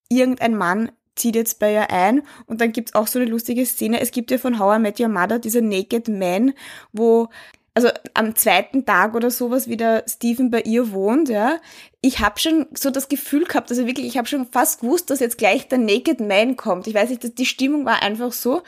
Irgendein 0.09 0.55
Mann 0.55 0.93
zieht 1.17 1.37
jetzt 1.37 1.61
bei 1.61 1.73
ihr 1.73 1.91
ein 1.91 2.23
und 2.47 2.61
dann 2.61 2.73
gibt's 2.73 2.95
auch 2.95 3.07
so 3.07 3.19
eine 3.19 3.31
lustige 3.31 3.65
Szene. 3.65 4.01
Es 4.01 4.11
gibt 4.11 4.31
ja 4.31 4.39
von 4.39 4.59
How 4.59 4.77
I 4.77 4.81
Met 4.81 5.01
Your 5.01 5.09
Mother 5.09 5.39
diese 5.39 5.63
Naked 5.63 6.09
Man, 6.09 6.53
wo 6.93 7.29
also 7.75 7.89
am 8.15 8.37
zweiten 8.37 8.87
Tag 8.87 9.15
oder 9.15 9.31
sowas 9.31 9.69
wieder 9.69 10.05
Steven 10.09 10.51
bei 10.51 10.61
ihr 10.63 10.93
wohnt, 10.93 11.29
ja, 11.29 11.59
ich 12.01 12.21
habe 12.21 12.39
schon 12.39 12.67
so 12.73 12.91
das 12.91 13.09
Gefühl 13.09 13.45
gehabt, 13.45 13.71
also 13.71 13.87
wirklich, 13.87 14.07
ich 14.07 14.17
habe 14.17 14.29
schon 14.29 14.47
fast 14.47 14.81
gewusst, 14.81 15.11
dass 15.11 15.19
jetzt 15.19 15.39
gleich 15.39 15.67
der 15.67 15.79
Naked 15.79 16.21
Man 16.21 16.57
kommt. 16.57 16.87
Ich 16.87 16.95
weiß 16.95 17.11
nicht, 17.11 17.37
die 17.39 17.47
Stimmung 17.47 17.85
war 17.85 18.03
einfach 18.03 18.33
so. 18.33 18.63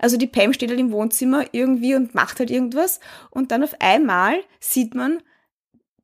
Also 0.00 0.16
die 0.16 0.26
Pam 0.26 0.52
steht 0.52 0.70
halt 0.70 0.80
im 0.80 0.90
Wohnzimmer 0.90 1.44
irgendwie 1.52 1.94
und 1.94 2.14
macht 2.14 2.40
halt 2.40 2.50
irgendwas 2.50 2.98
und 3.30 3.52
dann 3.52 3.62
auf 3.62 3.76
einmal 3.80 4.42
sieht 4.58 4.94
man 4.94 5.22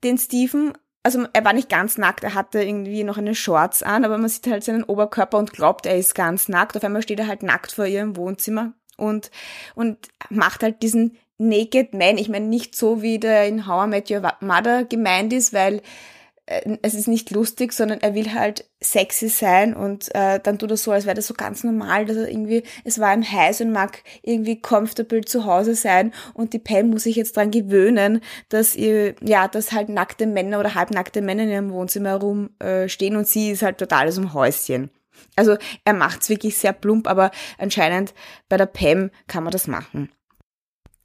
den 0.04 0.18
Steven 0.18 0.74
also 1.04 1.26
er 1.34 1.44
war 1.44 1.52
nicht 1.52 1.68
ganz 1.68 1.98
nackt, 1.98 2.24
er 2.24 2.32
hatte 2.32 2.62
irgendwie 2.62 3.04
noch 3.04 3.18
eine 3.18 3.34
Shorts 3.34 3.82
an, 3.82 4.06
aber 4.06 4.16
man 4.16 4.30
sieht 4.30 4.46
halt 4.46 4.64
seinen 4.64 4.84
Oberkörper 4.84 5.36
und 5.36 5.52
glaubt, 5.52 5.84
er 5.84 5.98
ist 5.98 6.14
ganz 6.14 6.48
nackt. 6.48 6.78
Auf 6.78 6.82
einmal 6.82 7.02
steht 7.02 7.20
er 7.20 7.26
halt 7.26 7.42
nackt 7.42 7.72
vor 7.72 7.84
ihr 7.84 8.00
im 8.00 8.16
Wohnzimmer 8.16 8.72
und, 8.96 9.30
und 9.74 9.98
macht 10.30 10.62
halt 10.62 10.82
diesen 10.82 11.18
Naked 11.38 11.94
Man. 11.94 12.18
Ich 12.18 12.28
meine, 12.28 12.46
nicht 12.46 12.76
so, 12.76 13.02
wie 13.02 13.18
der 13.18 13.46
in 13.46 13.66
How 13.66 13.86
I 13.86 13.88
Met 13.88 14.10
Your 14.10 14.22
Mother 14.40 14.84
gemeint 14.84 15.32
ist, 15.32 15.52
weil 15.52 15.82
äh, 16.46 16.76
es 16.82 16.94
ist 16.94 17.08
nicht 17.08 17.30
lustig, 17.30 17.72
sondern 17.72 18.00
er 18.00 18.14
will 18.14 18.34
halt 18.34 18.68
sexy 18.80 19.28
sein 19.28 19.74
und 19.74 20.14
äh, 20.14 20.40
dann 20.40 20.58
tut 20.58 20.70
er 20.70 20.76
so, 20.76 20.92
als 20.92 21.06
wäre 21.06 21.16
das 21.16 21.26
so 21.26 21.34
ganz 21.34 21.64
normal, 21.64 22.04
dass 22.04 22.16
er 22.16 22.28
irgendwie, 22.28 22.62
es 22.84 22.98
war 22.98 23.14
ihm 23.14 23.24
heiß 23.24 23.62
und 23.62 23.72
mag 23.72 24.02
irgendwie 24.22 24.60
comfortable 24.60 25.22
zu 25.22 25.46
Hause 25.46 25.74
sein 25.74 26.12
und 26.34 26.52
die 26.52 26.58
Pam 26.58 26.90
muss 26.90 27.04
sich 27.04 27.16
jetzt 27.16 27.36
dran 27.36 27.50
gewöhnen, 27.50 28.20
dass 28.50 28.74
ihr, 28.76 29.14
ja, 29.22 29.48
dass 29.48 29.72
halt 29.72 29.88
nackte 29.88 30.26
Männer 30.26 30.60
oder 30.60 30.74
halbnackte 30.74 31.22
Männer 31.22 31.44
in 31.44 31.50
ihrem 31.50 31.72
Wohnzimmer 31.72 32.10
herumstehen 32.10 33.14
äh, 33.14 33.16
und 33.16 33.26
sie 33.26 33.50
ist 33.52 33.62
halt 33.62 33.78
total 33.78 34.08
aus 34.08 34.16
dem 34.16 34.34
Häuschen. 34.34 34.90
Also 35.36 35.56
er 35.84 35.94
macht's 35.94 36.28
wirklich 36.28 36.58
sehr 36.58 36.72
plump, 36.72 37.08
aber 37.08 37.30
anscheinend 37.58 38.14
bei 38.48 38.56
der 38.56 38.66
Pam 38.66 39.10
kann 39.26 39.44
man 39.44 39.52
das 39.52 39.66
machen. 39.66 40.10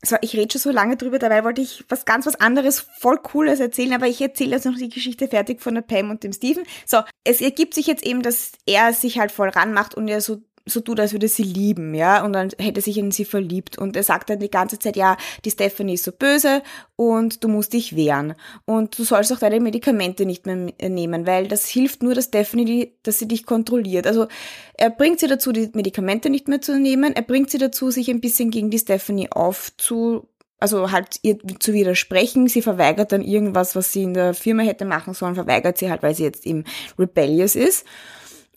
So, 0.01 0.15
ich 0.21 0.33
rede 0.33 0.51
schon 0.51 0.61
so 0.61 0.71
lange 0.71 0.95
drüber, 0.95 1.19
dabei 1.19 1.43
wollte 1.43 1.61
ich 1.61 1.83
was 1.89 2.05
ganz 2.05 2.25
was 2.25 2.35
anderes, 2.39 2.79
voll 2.79 3.17
Cooles 3.17 3.59
erzählen, 3.59 3.93
aber 3.93 4.07
ich 4.07 4.21
erzähle 4.21 4.51
jetzt 4.51 4.65
noch 4.65 4.77
die 4.77 4.87
Geschichte 4.87 5.27
fertig 5.27 5.61
von 5.61 5.75
der 5.75 5.81
Pam 5.81 6.09
und 6.09 6.23
dem 6.23 6.31
Steven. 6.31 6.63
So, 6.85 7.01
es 7.25 7.41
ergibt 7.41 7.73
sich 7.73 7.85
jetzt 7.87 8.05
eben, 8.05 8.21
dass 8.21 8.53
er 8.65 8.93
sich 8.93 9.19
halt 9.19 9.33
voll 9.33 9.49
ranmacht 9.49 9.95
und 9.95 10.07
er 10.07 10.21
so 10.21 10.41
so 10.69 10.79
tut, 10.81 10.99
als 10.99 11.11
würde 11.11 11.27
sie 11.27 11.43
lieben, 11.43 11.93
ja, 11.93 12.23
und 12.23 12.33
dann 12.33 12.49
hätte 12.57 12.81
sich 12.81 12.97
in 12.97 13.11
sie 13.11 13.25
verliebt. 13.25 13.77
Und 13.77 13.95
er 13.95 14.03
sagt 14.03 14.29
dann 14.29 14.39
die 14.39 14.49
ganze 14.49 14.79
Zeit, 14.79 14.95
ja, 14.95 15.17
die 15.45 15.51
Stephanie 15.51 15.95
ist 15.95 16.03
so 16.03 16.11
böse 16.11 16.61
und 16.95 17.43
du 17.43 17.47
musst 17.47 17.73
dich 17.73 17.95
wehren. 17.95 18.35
Und 18.65 18.97
du 18.97 19.03
sollst 19.03 19.33
auch 19.33 19.39
deine 19.39 19.59
Medikamente 19.59 20.25
nicht 20.25 20.45
mehr 20.45 20.71
nehmen, 20.89 21.27
weil 21.27 21.47
das 21.47 21.67
hilft 21.67 22.03
nur, 22.03 22.15
dass 22.15 22.25
Stephanie, 22.25 22.93
dass 23.03 23.19
sie 23.19 23.27
dich 23.27 23.45
kontrolliert. 23.45 24.07
Also 24.07 24.27
er 24.75 24.89
bringt 24.89 25.19
sie 25.19 25.27
dazu, 25.27 25.51
die 25.51 25.69
Medikamente 25.73 26.29
nicht 26.29 26.47
mehr 26.47 26.61
zu 26.61 26.79
nehmen. 26.79 27.15
Er 27.15 27.23
bringt 27.23 27.49
sie 27.49 27.57
dazu, 27.57 27.91
sich 27.91 28.09
ein 28.09 28.21
bisschen 28.21 28.51
gegen 28.51 28.69
die 28.69 28.79
Stephanie 28.79 29.31
aufzu 29.31 30.27
also 30.59 30.91
halt 30.91 31.19
ihr 31.21 31.39
zu 31.59 31.73
widersprechen. 31.73 32.47
Sie 32.47 32.61
verweigert 32.61 33.11
dann 33.11 33.21
irgendwas, 33.21 33.75
was 33.75 33.91
sie 33.91 34.03
in 34.03 34.13
der 34.13 34.33
Firma 34.33 34.63
hätte 34.63 34.85
machen 34.85 35.13
sollen, 35.13 35.35
verweigert 35.35 35.77
sie 35.77 35.89
halt, 35.89 36.03
weil 36.03 36.15
sie 36.15 36.23
jetzt 36.23 36.45
eben 36.45 36.65
rebellious 36.97 37.55
ist. 37.55 37.85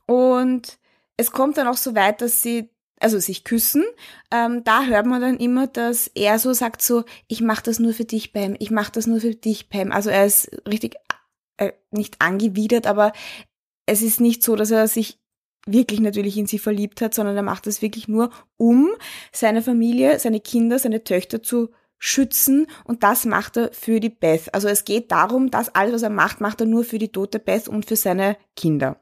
Und 0.06 0.78
es 1.22 1.30
kommt 1.30 1.56
dann 1.56 1.68
auch 1.68 1.76
so 1.76 1.94
weit, 1.94 2.20
dass 2.20 2.42
sie 2.42 2.68
also 2.98 3.18
sich 3.18 3.44
küssen, 3.44 3.84
ähm, 4.30 4.64
da 4.64 4.84
hört 4.84 5.06
man 5.06 5.20
dann 5.20 5.36
immer, 5.38 5.66
dass 5.66 6.08
er 6.14 6.38
so 6.38 6.52
sagt 6.52 6.82
so, 6.82 7.04
ich 7.26 7.40
mach 7.40 7.60
das 7.60 7.78
nur 7.78 7.94
für 7.94 8.04
dich, 8.04 8.32
Pam, 8.32 8.56
ich 8.58 8.70
mach 8.70 8.90
das 8.90 9.06
nur 9.06 9.20
für 9.20 9.34
dich, 9.34 9.68
Pam. 9.68 9.90
Also 9.90 10.10
er 10.10 10.26
ist 10.26 10.50
richtig 10.68 10.96
äh, 11.56 11.72
nicht 11.90 12.20
angewidert, 12.20 12.86
aber 12.86 13.12
es 13.86 14.02
ist 14.02 14.20
nicht 14.20 14.42
so, 14.42 14.56
dass 14.56 14.70
er 14.70 14.86
sich 14.88 15.18
wirklich 15.64 16.00
natürlich 16.00 16.36
in 16.36 16.46
sie 16.46 16.58
verliebt 16.58 17.00
hat, 17.00 17.14
sondern 17.14 17.36
er 17.36 17.42
macht 17.42 17.66
das 17.66 17.82
wirklich 17.82 18.08
nur, 18.08 18.30
um 18.56 18.90
seine 19.32 19.62
Familie, 19.62 20.18
seine 20.18 20.40
Kinder, 20.40 20.78
seine 20.78 21.04
Töchter 21.04 21.42
zu 21.42 21.70
schützen 21.98 22.66
und 22.82 23.04
das 23.04 23.24
macht 23.26 23.56
er 23.56 23.72
für 23.72 24.00
die 24.00 24.10
Beth. 24.10 24.52
Also 24.52 24.66
es 24.66 24.84
geht 24.84 25.12
darum, 25.12 25.52
dass 25.52 25.72
alles, 25.74 25.94
was 25.94 26.02
er 26.02 26.10
macht, 26.10 26.40
macht 26.40 26.60
er 26.60 26.66
nur 26.66 26.82
für 26.82 26.98
die 26.98 27.12
tote 27.12 27.38
Beth 27.38 27.68
und 27.68 27.86
für 27.86 27.94
seine 27.94 28.36
Kinder. 28.56 28.96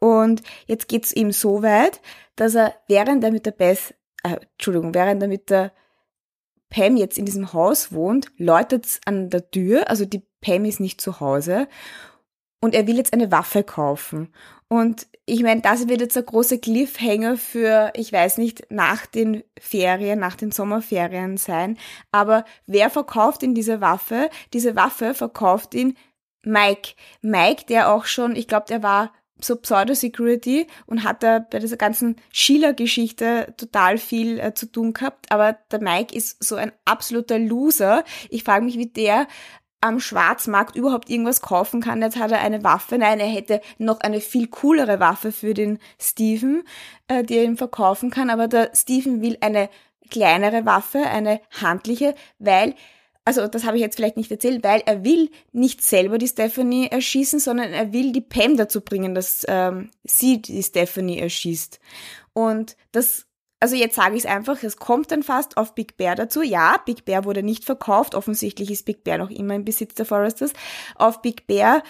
Und 0.00 0.42
jetzt 0.66 0.88
geht's 0.88 1.12
ihm 1.12 1.30
so 1.30 1.62
weit, 1.62 2.00
dass 2.34 2.54
er, 2.54 2.74
während 2.88 3.22
er 3.22 3.30
mit 3.30 3.46
der 3.46 3.52
Beth, 3.52 3.94
äh, 4.24 4.36
Entschuldigung, 4.52 4.94
während 4.94 5.22
er 5.22 5.28
mit 5.28 5.50
der 5.50 5.72
Pam 6.70 6.96
jetzt 6.96 7.18
in 7.18 7.26
diesem 7.26 7.52
Haus 7.52 7.92
wohnt, 7.92 8.32
läutet's 8.36 9.00
an 9.04 9.28
der 9.30 9.50
Tür, 9.50 9.90
also 9.90 10.04
die 10.04 10.22
Pam 10.40 10.64
ist 10.64 10.80
nicht 10.80 11.00
zu 11.00 11.20
Hause 11.20 11.68
und 12.60 12.74
er 12.74 12.86
will 12.86 12.96
jetzt 12.96 13.12
eine 13.12 13.30
Waffe 13.30 13.62
kaufen. 13.62 14.32
Und 14.68 15.08
ich 15.26 15.42
meine, 15.42 15.62
das 15.62 15.88
wird 15.88 16.00
jetzt 16.00 16.16
ein 16.16 16.26
großer 16.26 16.58
Cliffhanger 16.58 17.36
für, 17.36 17.90
ich 17.94 18.12
weiß 18.12 18.38
nicht, 18.38 18.70
nach 18.70 19.06
den 19.06 19.42
Ferien, 19.58 20.20
nach 20.20 20.36
den 20.36 20.52
Sommerferien 20.52 21.36
sein. 21.36 21.76
Aber 22.12 22.44
wer 22.66 22.88
verkauft 22.88 23.42
ihn 23.42 23.54
diese 23.54 23.80
Waffe? 23.80 24.30
Diese 24.52 24.76
Waffe 24.76 25.14
verkauft 25.14 25.74
ihn 25.74 25.96
Mike. 26.42 26.92
Mike, 27.20 27.64
der 27.68 27.92
auch 27.92 28.04
schon, 28.04 28.36
ich 28.36 28.46
glaube, 28.46 28.66
der 28.68 28.82
war 28.82 29.12
so 29.44 29.56
Pseudo-Security 29.56 30.66
und 30.86 31.04
hat 31.04 31.22
da 31.22 31.38
bei 31.38 31.58
dieser 31.58 31.76
ganzen 31.76 32.16
Schiller-Geschichte 32.32 33.54
total 33.56 33.98
viel 33.98 34.38
äh, 34.38 34.54
zu 34.54 34.66
tun 34.66 34.92
gehabt. 34.92 35.30
Aber 35.30 35.56
der 35.70 35.80
Mike 35.80 36.14
ist 36.14 36.42
so 36.42 36.56
ein 36.56 36.72
absoluter 36.84 37.38
Loser. 37.38 38.04
Ich 38.28 38.44
frage 38.44 38.64
mich, 38.64 38.78
wie 38.78 38.86
der 38.86 39.26
am 39.80 39.98
Schwarzmarkt 39.98 40.76
überhaupt 40.76 41.08
irgendwas 41.08 41.40
kaufen 41.40 41.80
kann. 41.80 42.02
Jetzt 42.02 42.18
hat 42.18 42.32
er 42.32 42.40
eine 42.40 42.62
Waffe. 42.62 42.98
Nein, 42.98 43.18
er 43.18 43.26
hätte 43.26 43.60
noch 43.78 44.00
eine 44.00 44.20
viel 44.20 44.46
coolere 44.48 45.00
Waffe 45.00 45.32
für 45.32 45.54
den 45.54 45.78
Steven, 45.98 46.64
äh, 47.08 47.22
die 47.22 47.38
er 47.38 47.44
ihm 47.44 47.56
verkaufen 47.56 48.10
kann. 48.10 48.30
Aber 48.30 48.46
der 48.46 48.70
Steven 48.74 49.22
will 49.22 49.38
eine 49.40 49.70
kleinere 50.10 50.66
Waffe, 50.66 50.98
eine 50.98 51.40
handliche, 51.62 52.14
weil 52.38 52.74
also 53.30 53.46
das 53.46 53.64
habe 53.64 53.76
ich 53.76 53.82
jetzt 53.82 53.94
vielleicht 53.94 54.16
nicht 54.16 54.30
erzählt, 54.30 54.64
weil 54.64 54.82
er 54.86 55.04
will 55.04 55.30
nicht 55.52 55.82
selber 55.82 56.18
die 56.18 56.26
Stephanie 56.26 56.88
erschießen, 56.88 57.38
sondern 57.38 57.72
er 57.72 57.92
will 57.92 58.10
die 58.10 58.20
Pam 58.20 58.56
dazu 58.56 58.80
bringen, 58.80 59.14
dass 59.14 59.44
ähm, 59.46 59.90
sie 60.02 60.42
die 60.42 60.60
Stephanie 60.64 61.20
erschießt. 61.20 61.78
Und 62.32 62.76
das, 62.90 63.26
also 63.60 63.76
jetzt 63.76 63.94
sage 63.94 64.16
ich 64.16 64.24
es 64.24 64.30
einfach, 64.30 64.60
es 64.64 64.78
kommt 64.78 65.12
dann 65.12 65.22
fast 65.22 65.58
auf 65.58 65.76
Big 65.76 65.96
Bear 65.96 66.16
dazu. 66.16 66.42
Ja, 66.42 66.82
Big 66.84 67.04
Bear 67.04 67.24
wurde 67.24 67.44
nicht 67.44 67.64
verkauft, 67.64 68.16
offensichtlich 68.16 68.68
ist 68.68 68.84
Big 68.84 69.04
Bear 69.04 69.18
noch 69.18 69.30
immer 69.30 69.54
im 69.54 69.64
Besitz 69.64 69.94
der 69.94 70.06
Foresters. 70.06 70.52
Auf 70.96 71.22
Big 71.22 71.46
Bear 71.46 71.84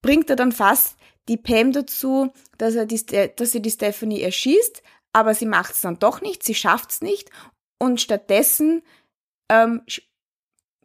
bringt 0.00 0.30
er 0.30 0.36
dann 0.36 0.52
fast 0.52 0.96
die 1.28 1.38
Pam 1.38 1.72
dazu, 1.72 2.32
dass, 2.56 2.76
er 2.76 2.86
die, 2.86 3.04
dass 3.34 3.50
sie 3.50 3.62
die 3.62 3.70
Stephanie 3.70 4.22
erschießt, 4.22 4.80
aber 5.12 5.34
sie 5.34 5.46
macht 5.46 5.74
es 5.74 5.80
dann 5.80 5.98
doch 5.98 6.20
nicht, 6.20 6.44
sie 6.44 6.54
schafft 6.54 6.92
es 6.92 7.00
nicht 7.00 7.30
und 7.78 8.00
stattdessen 8.00 8.82
ähm, 9.48 9.82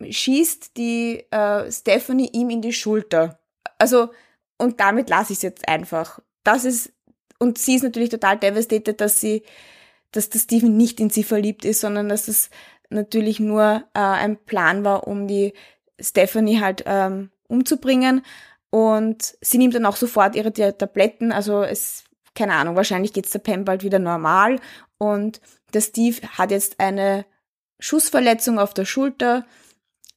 schießt 0.07 0.77
die 0.77 1.25
äh, 1.31 1.71
Stephanie 1.71 2.29
ihm 2.33 2.49
in 2.49 2.61
die 2.61 2.73
Schulter. 2.73 3.39
Also, 3.77 4.09
und 4.57 4.79
damit 4.79 5.09
lasse 5.09 5.33
ich 5.33 5.39
es 5.39 5.43
jetzt 5.43 5.67
einfach. 5.67 6.19
Das 6.43 6.65
ist, 6.65 6.93
und 7.39 7.57
sie 7.57 7.75
ist 7.75 7.83
natürlich 7.83 8.09
total 8.09 8.37
devastated, 8.37 8.99
dass 8.99 9.19
sie, 9.19 9.43
dass 10.11 10.29
der 10.29 10.39
Steven 10.39 10.75
nicht 10.75 10.99
in 10.99 11.09
sie 11.09 11.23
verliebt 11.23 11.65
ist, 11.65 11.81
sondern 11.81 12.09
dass 12.09 12.27
es 12.27 12.49
natürlich 12.89 13.39
nur 13.39 13.83
äh, 13.93 13.99
ein 13.99 14.37
Plan 14.37 14.83
war, 14.83 15.07
um 15.07 15.27
die 15.27 15.53
Stephanie 15.99 16.59
halt 16.59 16.83
ähm, 16.85 17.31
umzubringen. 17.47 18.23
Und 18.71 19.35
sie 19.41 19.57
nimmt 19.57 19.75
dann 19.75 19.85
auch 19.85 19.95
sofort 19.95 20.35
ihre 20.35 20.53
Tabletten, 20.53 21.31
also 21.31 21.63
es, 21.63 22.03
keine 22.35 22.53
Ahnung, 22.53 22.75
wahrscheinlich 22.75 23.13
geht's 23.13 23.31
der 23.31 23.39
Pam 23.39 23.65
bald 23.65 23.83
wieder 23.83 23.99
normal. 23.99 24.59
Und 24.97 25.41
der 25.73 25.81
Steve 25.81 26.17
hat 26.37 26.51
jetzt 26.51 26.79
eine 26.79 27.25
Schussverletzung 27.79 28.59
auf 28.59 28.73
der 28.73 28.85
Schulter 28.85 29.45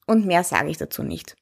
und 0.07 0.27
mehr 0.27 0.45
sage 0.45 0.71
ich 0.71 0.79
dazu 0.79 1.03
nicht. 1.03 1.37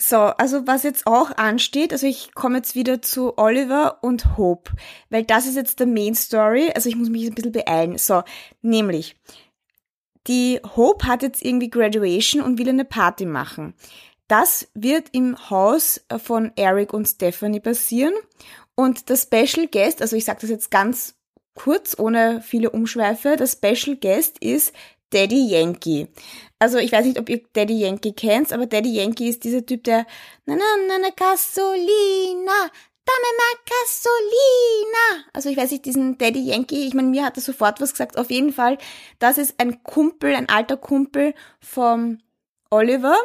So, 0.00 0.16
also 0.16 0.64
was 0.66 0.84
jetzt 0.84 1.08
auch 1.08 1.32
ansteht, 1.36 1.92
also 1.92 2.06
ich 2.06 2.32
komme 2.32 2.58
jetzt 2.58 2.76
wieder 2.76 3.02
zu 3.02 3.36
Oliver 3.36 3.98
und 4.00 4.38
Hope, 4.38 4.70
weil 5.10 5.24
das 5.24 5.44
ist 5.44 5.56
jetzt 5.56 5.80
der 5.80 5.88
Main 5.88 6.14
Story, 6.14 6.70
also 6.72 6.88
ich 6.88 6.94
muss 6.94 7.10
mich 7.10 7.26
ein 7.26 7.34
bisschen 7.34 7.50
beeilen. 7.50 7.98
So, 7.98 8.22
nämlich, 8.62 9.16
die 10.28 10.60
Hope 10.76 11.06
hat 11.06 11.22
jetzt 11.22 11.42
irgendwie 11.42 11.68
Graduation 11.68 12.42
und 12.42 12.58
will 12.58 12.68
eine 12.68 12.84
Party 12.84 13.26
machen. 13.26 13.74
Das 14.28 14.68
wird 14.74 15.08
im 15.12 15.50
Haus 15.50 16.00
von 16.22 16.52
Eric 16.54 16.92
und 16.92 17.06
Stephanie 17.08 17.60
passieren 17.60 18.14
und 18.76 19.08
der 19.08 19.16
Special 19.16 19.66
Guest, 19.66 20.00
also 20.00 20.14
ich 20.14 20.24
sage 20.24 20.38
das 20.42 20.50
jetzt 20.50 20.70
ganz 20.70 21.17
kurz, 21.58 21.98
ohne 21.98 22.40
viele 22.40 22.70
Umschweife. 22.70 23.36
Der 23.36 23.48
Special 23.48 23.96
Guest 23.96 24.38
ist 24.38 24.72
Daddy 25.10 25.48
Yankee. 25.48 26.06
Also 26.60 26.78
ich 26.78 26.92
weiß 26.92 27.04
nicht, 27.04 27.18
ob 27.18 27.28
ihr 27.28 27.42
Daddy 27.52 27.80
Yankee 27.80 28.12
kennt, 28.12 28.52
aber 28.52 28.66
Daddy 28.66 28.94
Yankee 28.94 29.28
ist 29.28 29.42
dieser 29.44 29.66
Typ, 29.66 29.84
der 29.84 30.06
na 30.46 30.54
na 30.54 30.64
na 30.86 30.98
na 30.98 31.10
Gasolina, 31.10 32.70
dame 33.06 33.30
ma 33.38 33.58
Gasolina. 33.66 35.24
Also 35.32 35.48
ich 35.48 35.56
weiß 35.56 35.72
nicht, 35.72 35.84
diesen 35.84 36.16
Daddy 36.16 36.40
Yankee, 36.40 36.86
ich 36.86 36.94
meine, 36.94 37.08
mir 37.08 37.24
hat 37.24 37.36
er 37.36 37.42
sofort 37.42 37.80
was 37.80 37.92
gesagt. 37.92 38.18
Auf 38.18 38.30
jeden 38.30 38.52
Fall, 38.52 38.78
das 39.18 39.38
ist 39.38 39.54
ein 39.58 39.82
Kumpel, 39.82 40.34
ein 40.34 40.48
alter 40.48 40.76
Kumpel 40.76 41.34
vom 41.60 42.18
Oliver 42.70 43.16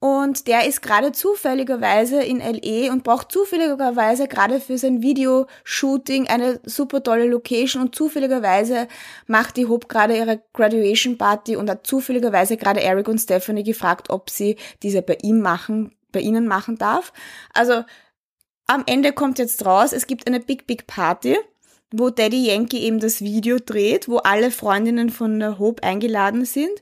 und 0.00 0.46
der 0.46 0.66
ist 0.66 0.80
gerade 0.80 1.10
zufälligerweise 1.10 2.22
in 2.22 2.38
LE 2.38 2.92
und 2.92 3.02
braucht 3.02 3.32
zufälligerweise 3.32 4.28
gerade 4.28 4.60
für 4.60 4.78
sein 4.78 5.02
Videoshooting 5.02 6.28
eine 6.28 6.60
super 6.64 7.02
tolle 7.02 7.26
Location 7.26 7.82
und 7.82 7.96
zufälligerweise 7.96 8.86
macht 9.26 9.56
die 9.56 9.66
Hope 9.66 9.88
gerade 9.88 10.16
ihre 10.16 10.40
Graduation 10.52 11.18
Party 11.18 11.56
und 11.56 11.68
hat 11.68 11.84
zufälligerweise 11.84 12.56
gerade 12.56 12.80
Eric 12.80 13.08
und 13.08 13.18
Stephanie 13.18 13.64
gefragt, 13.64 14.08
ob 14.10 14.30
sie 14.30 14.56
diese 14.84 15.02
bei 15.02 15.18
ihm 15.22 15.40
machen, 15.40 15.96
bei 16.12 16.20
ihnen 16.20 16.46
machen 16.46 16.78
darf. 16.78 17.12
Also 17.52 17.82
am 18.68 18.84
Ende 18.86 19.12
kommt 19.12 19.40
jetzt 19.40 19.66
raus, 19.66 19.92
es 19.92 20.06
gibt 20.06 20.28
eine 20.28 20.38
Big 20.38 20.68
Big 20.68 20.86
Party, 20.86 21.36
wo 21.90 22.10
Daddy 22.10 22.46
Yankee 22.46 22.78
eben 22.78 23.00
das 23.00 23.20
Video 23.20 23.58
dreht, 23.58 24.08
wo 24.08 24.18
alle 24.18 24.52
Freundinnen 24.52 25.10
von 25.10 25.40
der 25.40 25.58
Hope 25.58 25.82
eingeladen 25.82 26.44
sind 26.44 26.80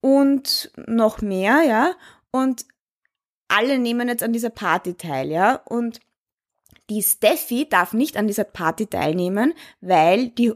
und 0.00 0.70
noch 0.86 1.20
mehr, 1.20 1.62
ja. 1.66 1.92
Und 2.34 2.66
alle 3.46 3.78
nehmen 3.78 4.08
jetzt 4.08 4.24
an 4.24 4.32
dieser 4.32 4.50
Party 4.50 4.94
teil, 4.94 5.30
ja. 5.30 5.54
Und 5.54 6.00
die 6.90 7.00
Steffi 7.00 7.68
darf 7.68 7.92
nicht 7.92 8.16
an 8.16 8.26
dieser 8.26 8.42
Party 8.42 8.88
teilnehmen, 8.88 9.54
weil 9.80 10.30
die 10.30 10.52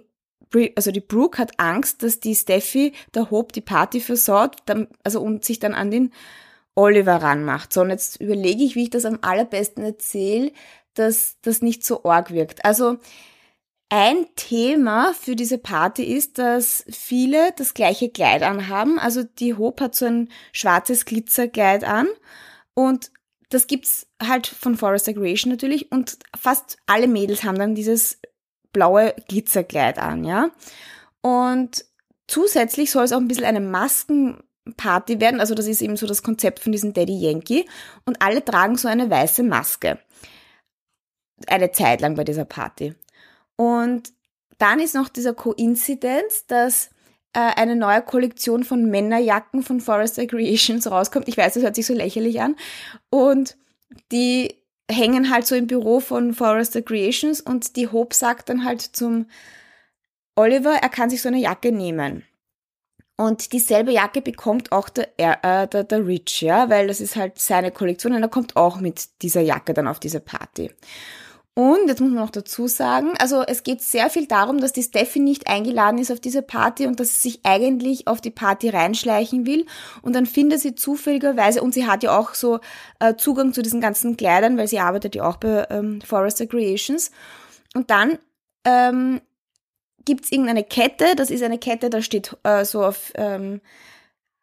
also 0.74 0.90
die 0.90 1.00
Brooke 1.00 1.38
hat 1.38 1.60
Angst, 1.60 2.02
dass 2.02 2.20
die 2.20 2.34
Steffi 2.34 2.94
der 3.14 3.30
Hope 3.30 3.52
die 3.52 3.60
Party 3.60 4.00
versaut, 4.00 4.56
also 5.04 5.20
und 5.20 5.44
sich 5.44 5.60
dann 5.60 5.74
an 5.74 5.90
den 5.90 6.10
Oliver 6.74 7.16
ranmacht. 7.16 7.72
So, 7.72 7.82
und 7.82 7.90
jetzt 7.90 8.18
überlege 8.18 8.64
ich, 8.64 8.74
wie 8.74 8.84
ich 8.84 8.90
das 8.90 9.04
am 9.04 9.18
allerbesten 9.20 9.84
erzähle, 9.84 10.50
dass 10.94 11.36
das 11.42 11.60
nicht 11.62 11.84
so 11.84 12.02
arg 12.04 12.32
wirkt. 12.32 12.64
Also 12.64 12.96
ein 13.90 14.26
Thema 14.36 15.14
für 15.14 15.34
diese 15.34 15.58
Party 15.58 16.04
ist, 16.04 16.38
dass 16.38 16.84
viele 16.90 17.52
das 17.56 17.72
gleiche 17.72 18.10
Kleid 18.10 18.42
anhaben. 18.42 18.98
Also 18.98 19.22
die 19.22 19.54
Hope 19.54 19.84
hat 19.84 19.94
so 19.94 20.04
ein 20.04 20.28
schwarzes 20.52 21.06
Glitzerkleid 21.06 21.84
an 21.84 22.06
und 22.74 23.10
das 23.48 23.66
gibt's 23.66 24.06
halt 24.22 24.46
von 24.46 24.76
Forest 24.76 25.06
Creation 25.06 25.50
natürlich 25.50 25.90
und 25.90 26.18
fast 26.38 26.76
alle 26.86 27.08
Mädels 27.08 27.44
haben 27.44 27.58
dann 27.58 27.74
dieses 27.74 28.20
blaue 28.72 29.14
Glitzerkleid 29.28 29.98
an, 29.98 30.24
ja. 30.24 30.50
Und 31.22 31.86
zusätzlich 32.26 32.90
soll 32.90 33.04
es 33.04 33.12
auch 33.12 33.18
ein 33.18 33.28
bisschen 33.28 33.46
eine 33.46 33.60
Maskenparty 33.60 35.18
werden, 35.20 35.40
also 35.40 35.54
das 35.54 35.66
ist 35.66 35.80
eben 35.80 35.96
so 35.96 36.06
das 36.06 36.22
Konzept 36.22 36.60
von 36.60 36.72
diesem 36.72 36.92
Daddy 36.92 37.18
Yankee 37.18 37.64
und 38.04 38.20
alle 38.20 38.44
tragen 38.44 38.76
so 38.76 38.86
eine 38.86 39.08
weiße 39.08 39.42
Maske. 39.42 39.98
Eine 41.46 41.72
Zeit 41.72 42.02
lang 42.02 42.16
bei 42.16 42.24
dieser 42.24 42.44
Party. 42.44 42.94
Und 43.58 44.12
dann 44.58 44.78
ist 44.78 44.94
noch 44.94 45.08
dieser 45.08 45.34
Koinzidenz, 45.34 46.46
dass 46.46 46.90
äh, 47.32 47.40
eine 47.56 47.74
neue 47.76 48.02
Kollektion 48.02 48.62
von 48.62 48.88
Männerjacken 48.88 49.62
von 49.62 49.80
Forester 49.80 50.26
Creations 50.26 50.88
rauskommt. 50.90 51.28
Ich 51.28 51.36
weiß, 51.36 51.54
das 51.54 51.62
hört 51.64 51.74
sich 51.74 51.86
so 51.86 51.92
lächerlich 51.92 52.40
an. 52.40 52.56
Und 53.10 53.56
die 54.12 54.54
hängen 54.90 55.30
halt 55.30 55.46
so 55.46 55.54
im 55.54 55.66
Büro 55.66 56.00
von 56.00 56.34
Forester 56.34 56.82
Creations 56.82 57.40
und 57.40 57.76
die 57.76 57.88
Hope 57.88 58.14
sagt 58.14 58.48
dann 58.48 58.64
halt 58.64 58.80
zum 58.80 59.26
Oliver, 60.36 60.74
er 60.80 60.88
kann 60.88 61.10
sich 61.10 61.20
so 61.20 61.28
eine 61.28 61.38
Jacke 61.38 61.72
nehmen. 61.72 62.24
Und 63.16 63.52
dieselbe 63.52 63.90
Jacke 63.90 64.22
bekommt 64.22 64.70
auch 64.70 64.88
der, 64.88 65.08
äh, 65.18 65.66
der, 65.66 65.82
der 65.82 66.06
Rich, 66.06 66.42
ja, 66.42 66.70
weil 66.70 66.86
das 66.86 67.00
ist 67.00 67.16
halt 67.16 67.40
seine 67.40 67.72
Kollektion 67.72 68.14
und 68.14 68.22
er 68.22 68.28
kommt 68.28 68.54
auch 68.54 68.78
mit 68.78 69.08
dieser 69.22 69.40
Jacke 69.40 69.74
dann 69.74 69.88
auf 69.88 69.98
diese 69.98 70.20
Party. 70.20 70.70
Und 71.58 71.88
jetzt 71.88 72.00
muss 72.00 72.12
man 72.12 72.22
noch 72.22 72.30
dazu 72.30 72.68
sagen, 72.68 73.14
also 73.18 73.42
es 73.42 73.64
geht 73.64 73.82
sehr 73.82 74.10
viel 74.10 74.28
darum, 74.28 74.60
dass 74.60 74.72
die 74.72 74.84
Steffi 74.84 75.18
nicht 75.18 75.48
eingeladen 75.48 75.98
ist 75.98 76.12
auf 76.12 76.20
diese 76.20 76.40
Party 76.40 76.86
und 76.86 77.00
dass 77.00 77.14
sie 77.14 77.30
sich 77.30 77.40
eigentlich 77.42 78.06
auf 78.06 78.20
die 78.20 78.30
Party 78.30 78.68
reinschleichen 78.68 79.44
will. 79.44 79.66
Und 80.00 80.14
dann 80.14 80.24
findet 80.24 80.60
sie 80.60 80.76
zufälligerweise, 80.76 81.60
und 81.60 81.74
sie 81.74 81.88
hat 81.88 82.04
ja 82.04 82.16
auch 82.16 82.34
so 82.34 82.60
äh, 83.00 83.16
Zugang 83.16 83.52
zu 83.52 83.62
diesen 83.62 83.80
ganzen 83.80 84.16
Kleidern, 84.16 84.56
weil 84.56 84.68
sie 84.68 84.78
arbeitet 84.78 85.16
ja 85.16 85.28
auch 85.28 85.38
bei 85.38 85.66
ähm, 85.70 86.00
Forester 86.00 86.46
Creations. 86.46 87.10
Und 87.74 87.90
dann 87.90 88.20
ähm, 88.64 89.20
gibt 90.04 90.26
es 90.26 90.30
irgendeine 90.30 90.62
Kette, 90.62 91.16
das 91.16 91.28
ist 91.28 91.42
eine 91.42 91.58
Kette, 91.58 91.90
da 91.90 92.02
steht 92.02 92.36
äh, 92.44 92.64
so 92.64 92.84
auf 92.84 93.10
ähm, 93.16 93.60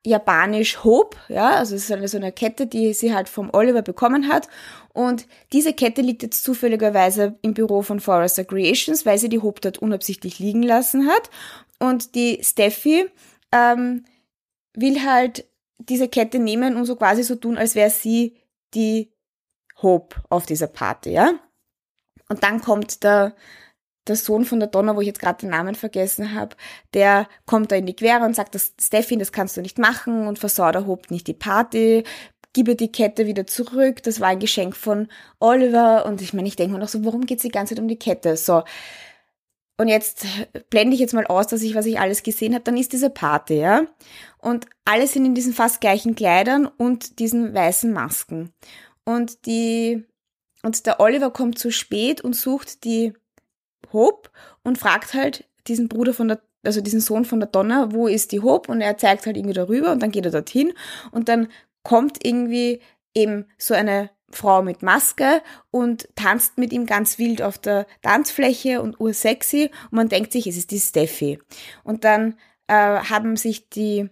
Japanisch 0.05 0.83
Hope, 0.83 1.17
ja, 1.29 1.51
also 1.51 1.75
es 1.75 1.85
ist 1.85 1.91
eine, 1.91 2.07
so 2.07 2.17
eine 2.17 2.31
Kette, 2.31 2.67
die 2.67 2.93
sie 2.93 3.15
halt 3.15 3.27
vom 3.27 3.49
Oliver 3.53 3.81
bekommen 3.81 4.27
hat. 4.27 4.47
Und 4.95 5.27
diese 5.51 5.73
Kette 5.73 6.01
liegt 6.01 6.23
jetzt 6.23 6.41
zufälligerweise 6.43 7.37
im 7.41 7.53
Büro 7.53 7.81
von 7.81 7.99
Forrester 7.99 8.45
Creations, 8.45 9.05
weil 9.05 9.17
sie 9.17 9.27
die 9.27 9.41
Hope 9.41 9.59
dort 9.59 9.79
unabsichtlich 9.79 10.39
liegen 10.39 10.63
lassen 10.63 11.07
hat. 11.07 11.29
Und 11.79 12.15
die 12.15 12.39
Steffi 12.41 13.05
ähm, 13.51 14.05
will 14.73 15.03
halt 15.03 15.49
diese 15.79 16.07
Kette 16.07 16.39
nehmen 16.39 16.77
und 16.77 16.85
so 16.85 16.95
quasi 16.95 17.23
so 17.23 17.35
tun, 17.35 17.57
als 17.57 17.75
wäre 17.75 17.89
sie 17.89 18.37
die 18.73 19.11
Hope 19.81 20.15
auf 20.29 20.45
dieser 20.45 20.67
Party, 20.67 21.11
ja. 21.11 21.33
Und 22.29 22.43
dann 22.43 22.61
kommt 22.61 23.03
der 23.03 23.35
der 24.07 24.15
Sohn 24.15 24.45
von 24.45 24.59
der 24.59 24.69
Donna, 24.69 24.95
wo 24.95 25.01
ich 25.01 25.07
jetzt 25.07 25.19
gerade 25.19 25.39
den 25.39 25.49
Namen 25.49 25.75
vergessen 25.75 26.33
habe, 26.33 26.55
der 26.93 27.27
kommt 27.45 27.71
da 27.71 27.75
in 27.75 27.85
die 27.85 27.95
Quere 27.95 28.23
und 28.23 28.35
sagt, 28.35 28.55
das, 28.55 28.73
Steffi, 28.79 29.17
das 29.17 29.31
kannst 29.31 29.57
du 29.57 29.61
nicht 29.61 29.79
machen 29.79 30.27
und 30.27 30.39
versau 30.39 30.71
der 30.71 30.85
Hope 30.85 31.11
nicht 31.11 31.27
die 31.27 31.33
Party, 31.33 32.03
gib 32.55 32.69
ihr 32.69 32.77
die 32.77 32.91
Kette 32.91 33.27
wieder 33.27 33.45
zurück, 33.45 34.01
das 34.03 34.21
war 34.21 34.29
ein 34.29 34.39
Geschenk 34.39 34.77
von 34.77 35.09
Oliver 35.39 36.05
und 36.05 36.21
ich 36.21 36.33
meine, 36.33 36.47
ich 36.47 36.55
denke 36.55 36.73
mir 36.73 36.79
noch 36.79 36.87
so, 36.87 37.03
warum 37.03 37.25
geht's 37.25 37.41
die 37.41 37.49
ganze 37.49 37.75
Zeit 37.75 37.81
um 37.81 37.89
die 37.89 37.99
Kette? 37.99 38.37
So. 38.37 38.63
Und 39.77 39.89
jetzt 39.89 40.25
blende 40.69 40.93
ich 40.93 41.01
jetzt 41.01 41.13
mal 41.13 41.27
aus, 41.27 41.47
dass 41.47 41.61
ich, 41.61 41.75
was 41.75 41.85
ich 41.85 41.99
alles 41.99 42.23
gesehen 42.23 42.53
habe, 42.53 42.63
dann 42.63 42.77
ist 42.77 42.93
diese 42.93 43.09
Party, 43.09 43.55
ja. 43.55 43.85
Und 44.37 44.67
alle 44.85 45.05
sind 45.05 45.25
in 45.25 45.35
diesen 45.35 45.51
fast 45.51 45.81
gleichen 45.81 46.15
Kleidern 46.15 46.65
und 46.65 47.19
diesen 47.19 47.53
weißen 47.53 47.91
Masken. 47.91 48.53
Und 49.03 49.45
die, 49.45 50.05
und 50.63 50.85
der 50.85 51.01
Oliver 51.01 51.31
kommt 51.31 51.59
zu 51.59 51.71
spät 51.71 52.21
und 52.21 52.37
sucht 52.37 52.85
die 52.85 53.11
Hope 53.91 54.29
und 54.63 54.77
fragt 54.77 55.13
halt 55.13 55.43
diesen 55.67 55.89
Bruder 55.89 56.13
von 56.13 56.29
der, 56.29 56.41
also 56.63 56.79
diesen 56.79 57.01
Sohn 57.01 57.25
von 57.25 57.41
der 57.41 57.49
Donna, 57.49 57.91
wo 57.91 58.07
ist 58.07 58.31
die 58.31 58.39
Hope? 58.39 58.71
Und 58.71 58.79
er 58.79 58.97
zeigt 58.97 59.25
halt 59.25 59.35
irgendwie 59.35 59.53
darüber 59.53 59.91
und 59.91 60.01
dann 60.01 60.11
geht 60.11 60.23
er 60.23 60.31
dorthin 60.31 60.71
und 61.11 61.27
dann 61.27 61.49
kommt 61.85 62.25
irgendwie 62.25 62.81
eben 63.13 63.45
so 63.57 63.73
eine 63.73 64.09
Frau 64.29 64.61
mit 64.61 64.83
Maske 64.83 65.41
und 65.71 66.09
tanzt 66.15 66.57
mit 66.57 66.73
ihm 66.73 66.85
ganz 66.85 67.17
wild 67.17 67.41
auf 67.41 67.57
der 67.57 67.87
Tanzfläche 68.01 68.81
und 68.81 68.99
ursexy 68.99 69.71
und 69.85 69.93
man 69.93 70.09
denkt 70.09 70.33
sich, 70.33 70.47
es 70.47 70.57
ist 70.57 70.71
die 70.71 70.79
Steffi. 70.79 71.39
Und 71.83 72.03
dann 72.03 72.35
äh, 72.67 72.73
haben 72.73 73.37
sich 73.37 73.69
die 73.69 74.09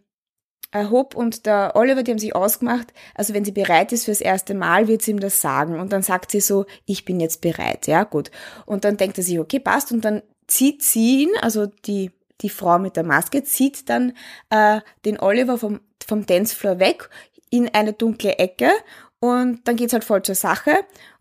äh, 0.72 0.86
Hope 0.86 1.18
und 1.18 1.46
der 1.46 1.74
Oliver, 1.76 2.04
die 2.04 2.12
haben 2.12 2.20
sich 2.20 2.36
ausgemacht, 2.36 2.94
also 3.16 3.34
wenn 3.34 3.44
sie 3.44 3.52
bereit 3.52 3.92
ist 3.92 4.06
fürs 4.06 4.22
erste 4.22 4.54
Mal, 4.54 4.88
wird 4.88 5.02
sie 5.02 5.12
ihm 5.12 5.20
das 5.20 5.42
sagen. 5.42 5.80
Und 5.80 5.92
dann 5.92 6.04
sagt 6.04 6.32
sie 6.32 6.42
so, 6.42 6.66
ich 6.86 7.06
bin 7.06 7.20
jetzt 7.20 7.42
bereit, 7.42 7.88
ja, 7.88 8.04
gut. 8.04 8.32
Und 8.66 8.86
dann 8.86 8.98
denkt 8.98 9.18
er 9.18 9.24
sich, 9.24 9.40
okay, 9.40 9.60
passt. 9.60 9.92
Und 9.92 10.06
dann 10.06 10.22
zieht 10.48 10.84
sie 10.84 11.24
ihn, 11.24 11.30
also 11.42 11.66
die, 11.66 12.12
die 12.42 12.50
Frau 12.50 12.80
mit 12.80 12.96
der 12.96 13.04
Maske, 13.04 13.44
zieht 13.44 13.90
dann 13.90 14.14
äh, 14.50 14.82
den 15.06 15.20
Oliver 15.20 15.58
vom, 15.58 15.82
vom 16.06 16.26
Dancefloor 16.26 16.80
weg 16.80 17.10
in 17.54 17.70
eine 17.70 17.94
dunkle 17.94 18.40
Ecke 18.40 18.72
und 19.20 19.68
dann 19.68 19.76
geht's 19.76 19.94
halt 19.94 20.04
voll 20.04 20.24
zur 20.24 20.34
Sache 20.34 20.72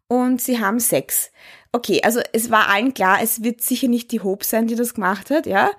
und 0.09 0.41
sie 0.41 0.61
haben 0.61 0.81
Sex. 0.81 1.31
Okay, 1.73 2.01
also 2.03 2.21
es 2.33 2.51
war 2.51 2.69
allen 2.69 2.95
klar, 2.95 3.19
es 3.23 3.43
wird 3.43 3.61
sicher 3.61 3.89
nicht 3.89 4.11
die 4.13 4.21
Hope 4.21 4.45
sein, 4.45 4.67
die 4.67 4.75
das 4.75 4.95
gemacht 4.95 5.31
hat, 5.31 5.47
ja. 5.47 5.71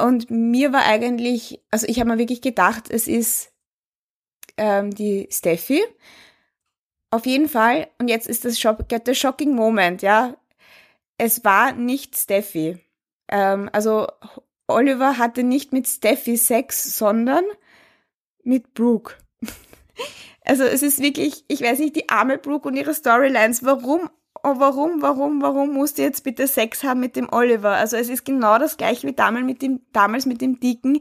Und 0.00 0.30
mir 0.30 0.72
war 0.72 0.84
eigentlich, 0.84 1.60
also 1.70 1.86
ich 1.88 2.00
habe 2.00 2.10
mir 2.10 2.18
wirklich 2.18 2.40
gedacht, 2.40 2.90
es 2.90 3.06
ist 3.06 3.52
ähm, 4.56 4.94
die 4.94 5.28
Steffi. 5.30 5.84
Auf 7.10 7.26
jeden 7.26 7.48
Fall, 7.48 7.88
und 7.98 8.08
jetzt 8.08 8.26
ist 8.26 8.46
das 8.46 8.58
Shock, 8.58 8.88
der 8.88 9.14
shocking 9.14 9.54
Moment, 9.54 10.00
ja. 10.00 10.36
Es 11.18 11.44
war 11.44 11.72
nicht 11.72 12.16
Steffi. 12.16 12.78
Ähm, 13.28 13.68
also 13.72 14.06
Oliver 14.68 15.18
hatte 15.18 15.42
nicht 15.42 15.72
mit 15.72 15.86
Steffi 15.86 16.36
Sex, 16.38 16.96
sondern 16.96 17.44
mit 18.42 18.72
Brooke. 18.74 19.14
Also 20.44 20.64
es 20.64 20.82
ist 20.82 21.00
wirklich, 21.00 21.44
ich 21.48 21.60
weiß 21.60 21.78
nicht, 21.78 21.96
die 21.96 22.08
arme 22.08 22.38
Brooke 22.38 22.68
und 22.68 22.76
ihre 22.76 22.94
Storylines. 22.94 23.64
Warum 23.64 24.10
oh, 24.46 24.54
warum, 24.58 25.02
warum, 25.02 25.42
warum 25.42 25.74
du 25.74 26.02
jetzt 26.02 26.24
bitte 26.24 26.46
Sex 26.46 26.84
haben 26.84 27.00
mit 27.00 27.16
dem 27.16 27.28
Oliver? 27.32 27.70
Also 27.70 27.96
es 27.96 28.08
ist 28.08 28.24
genau 28.24 28.58
das 28.58 28.76
gleiche 28.76 29.06
wie 29.06 29.12
damals 29.12 29.44
mit 29.44 29.62
dem, 29.62 29.80
damals 29.92 30.26
mit 30.26 30.40
dem 30.40 30.60
Dicken, 30.60 31.00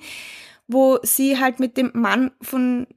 wo 0.67 0.97
sie 1.03 1.39
halt 1.39 1.59
mit 1.59 1.77
dem 1.77 1.91
Mann 1.93 2.31
von 2.41 2.87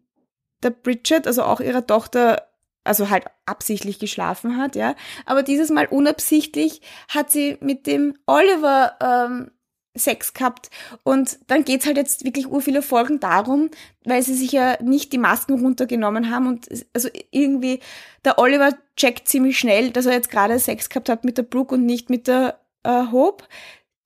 der 0.63 0.71
Bridget, 0.71 1.27
also 1.27 1.43
auch 1.43 1.61
ihrer 1.61 1.87
Tochter, 1.87 2.49
also 2.83 3.11
halt 3.11 3.27
absichtlich 3.47 3.99
geschlafen 3.99 4.57
hat, 4.57 4.75
ja. 4.75 4.95
Aber 5.27 5.43
dieses 5.43 5.71
Mal 5.71 5.87
unabsichtlich 5.87 6.81
hat 7.09 7.31
sie 7.31 7.59
mit 7.61 7.87
dem 7.87 8.15
Oliver 8.27 8.97
ähm, 9.01 9.51
Sex 9.99 10.35
gehabt. 10.35 10.71
Und 11.03 11.39
dann 11.47 11.65
geht's 11.65 11.87
halt 11.87 11.97
jetzt 11.97 12.25
wirklich 12.25 12.47
ur 12.47 12.61
viele 12.61 12.83
Folgen 12.83 13.21
darum, 13.21 13.71
weil 14.05 14.23
sie 14.23 14.35
sich 14.35 14.53
ja 14.53 14.81
nicht 14.83 15.13
die 15.13 15.19
Masken 15.19 15.61
runtergenommen 15.61 16.31
haben 16.31 16.47
und 16.47 16.69
also 16.95 17.09
irgendwie 17.31 17.81
der 18.25 18.39
Oliver 18.39 18.71
checkt 18.97 19.29
ziemlich 19.29 19.59
schnell, 19.59 19.91
dass 19.91 20.07
er 20.07 20.13
jetzt 20.13 20.31
gerade 20.31 20.59
Sex 20.59 20.89
gehabt 20.89 21.09
hat 21.09 21.25
mit 21.25 21.39
der 21.39 21.43
Brooke 21.43 21.75
und 21.75 21.87
nicht 21.87 22.11
mit 22.11 22.27
der 22.27 22.59
äh, 22.83 23.05
Hope. 23.13 23.45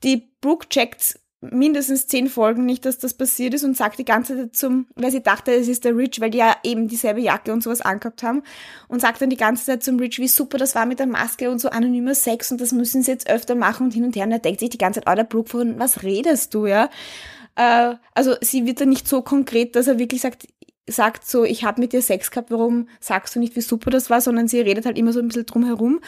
Die 0.02 0.28
Brooke 0.40 0.68
checkt 0.68 1.18
mindestens 1.42 2.06
zehn 2.06 2.28
Folgen 2.28 2.64
nicht, 2.64 2.84
dass 2.84 2.98
das 2.98 3.14
passiert 3.14 3.52
ist 3.54 3.64
und 3.64 3.76
sagt 3.76 3.98
die 3.98 4.04
ganze 4.04 4.36
Zeit 4.36 4.56
zum, 4.56 4.86
weil 4.94 5.10
sie 5.10 5.22
dachte, 5.22 5.52
es 5.52 5.66
ist 5.66 5.84
der 5.84 5.96
Rich, 5.96 6.20
weil 6.20 6.30
die 6.30 6.38
ja 6.38 6.54
eben 6.62 6.86
dieselbe 6.86 7.20
Jacke 7.20 7.52
und 7.52 7.62
sowas 7.62 7.80
angehabt 7.80 8.22
haben 8.22 8.42
und 8.88 9.00
sagt 9.00 9.20
dann 9.20 9.30
die 9.30 9.36
ganze 9.36 9.64
Zeit 9.64 9.82
zum 9.82 9.98
Rich, 9.98 10.18
wie 10.20 10.28
super 10.28 10.56
das 10.56 10.74
war 10.74 10.86
mit 10.86 11.00
der 11.00 11.06
Maske 11.06 11.50
und 11.50 11.58
so 11.58 11.68
anonymer 11.68 12.14
Sex 12.14 12.52
und 12.52 12.60
das 12.60 12.72
müssen 12.72 13.02
sie 13.02 13.10
jetzt 13.10 13.28
öfter 13.28 13.56
machen 13.56 13.86
und 13.86 13.94
hin 13.94 14.04
und 14.04 14.14
her 14.14 14.24
und 14.24 14.32
er 14.32 14.38
denkt 14.38 14.60
sich 14.60 14.70
die 14.70 14.78
ganze 14.78 15.00
Zeit, 15.00 15.10
oh, 15.10 15.16
der 15.16 15.24
Brooke, 15.24 15.50
von 15.50 15.78
was 15.78 16.04
redest 16.04 16.54
du, 16.54 16.66
ja? 16.66 16.88
Äh, 17.56 17.94
also 18.14 18.36
sie 18.40 18.64
wird 18.64 18.80
dann 18.80 18.88
nicht 18.88 19.08
so 19.08 19.22
konkret, 19.22 19.74
dass 19.74 19.88
er 19.88 19.98
wirklich 19.98 20.20
sagt, 20.20 20.46
sagt 20.86 21.26
so, 21.26 21.44
ich 21.44 21.64
habe 21.64 21.80
mit 21.80 21.92
dir 21.92 22.02
Sex 22.02 22.30
gehabt, 22.30 22.50
warum 22.52 22.88
sagst 23.00 23.34
du 23.34 23.40
nicht, 23.40 23.56
wie 23.56 23.60
super 23.60 23.90
das 23.90 24.10
war, 24.10 24.20
sondern 24.20 24.46
sie 24.46 24.60
redet 24.60 24.86
halt 24.86 24.98
immer 24.98 25.12
so 25.12 25.20
ein 25.20 25.28
bisschen 25.28 25.46
drum 25.46 25.64
herum 25.64 26.00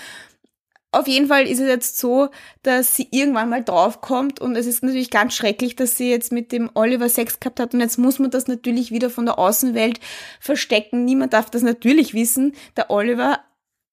auf 0.94 1.08
jeden 1.08 1.28
Fall 1.28 1.46
ist 1.46 1.60
es 1.60 1.68
jetzt 1.68 1.98
so, 1.98 2.28
dass 2.62 2.94
sie 2.94 3.08
irgendwann 3.10 3.48
mal 3.48 3.62
draufkommt 3.62 4.40
und 4.40 4.56
es 4.56 4.66
ist 4.66 4.82
natürlich 4.82 5.10
ganz 5.10 5.34
schrecklich, 5.34 5.76
dass 5.76 5.96
sie 5.96 6.10
jetzt 6.10 6.32
mit 6.32 6.52
dem 6.52 6.70
Oliver 6.74 7.08
Sex 7.08 7.40
gehabt 7.40 7.60
hat 7.60 7.74
und 7.74 7.80
jetzt 7.80 7.98
muss 7.98 8.18
man 8.18 8.30
das 8.30 8.46
natürlich 8.46 8.90
wieder 8.90 9.10
von 9.10 9.26
der 9.26 9.38
Außenwelt 9.38 10.00
verstecken. 10.40 11.04
Niemand 11.04 11.32
darf 11.32 11.50
das 11.50 11.62
natürlich 11.62 12.14
wissen. 12.14 12.54
Der 12.76 12.90
Oliver 12.90 13.40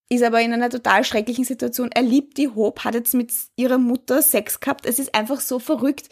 ist 0.09 0.23
aber 0.23 0.41
in 0.41 0.53
einer 0.53 0.69
total 0.69 1.03
schrecklichen 1.03 1.45
Situation. 1.45 1.89
Er 1.93 2.01
liebt 2.01 2.37
die 2.37 2.49
Hope, 2.49 2.83
hat 2.83 2.95
jetzt 2.95 3.13
mit 3.13 3.31
ihrer 3.55 3.77
Mutter 3.77 4.21
Sex 4.21 4.59
gehabt. 4.59 4.85
Es 4.85 4.99
ist 4.99 5.15
einfach 5.15 5.39
so 5.39 5.57
verrückt 5.57 6.09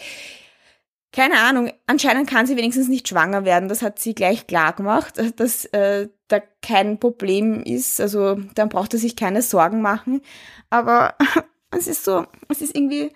keine 1.11 1.39
Ahnung, 1.39 1.71
anscheinend 1.87 2.29
kann 2.29 2.45
sie 2.45 2.55
wenigstens 2.55 2.87
nicht 2.87 3.07
schwanger 3.07 3.43
werden. 3.43 3.67
Das 3.67 3.81
hat 3.81 3.99
sie 3.99 4.13
gleich 4.13 4.45
klar 4.45 4.73
gemacht, 4.73 5.15
dass 5.37 5.65
äh, 5.65 6.07
da 6.27 6.39
kein 6.61 6.99
Problem 6.99 7.63
ist. 7.63 7.99
Also 7.99 8.35
dann 8.55 8.69
braucht 8.69 8.93
er 8.93 8.99
sich 8.99 9.15
keine 9.15 9.41
Sorgen 9.41 9.81
machen. 9.81 10.21
Aber 10.69 11.15
es 11.71 11.87
ist 11.87 12.05
so, 12.05 12.27
es 12.47 12.61
ist 12.61 12.75
irgendwie, 12.75 13.11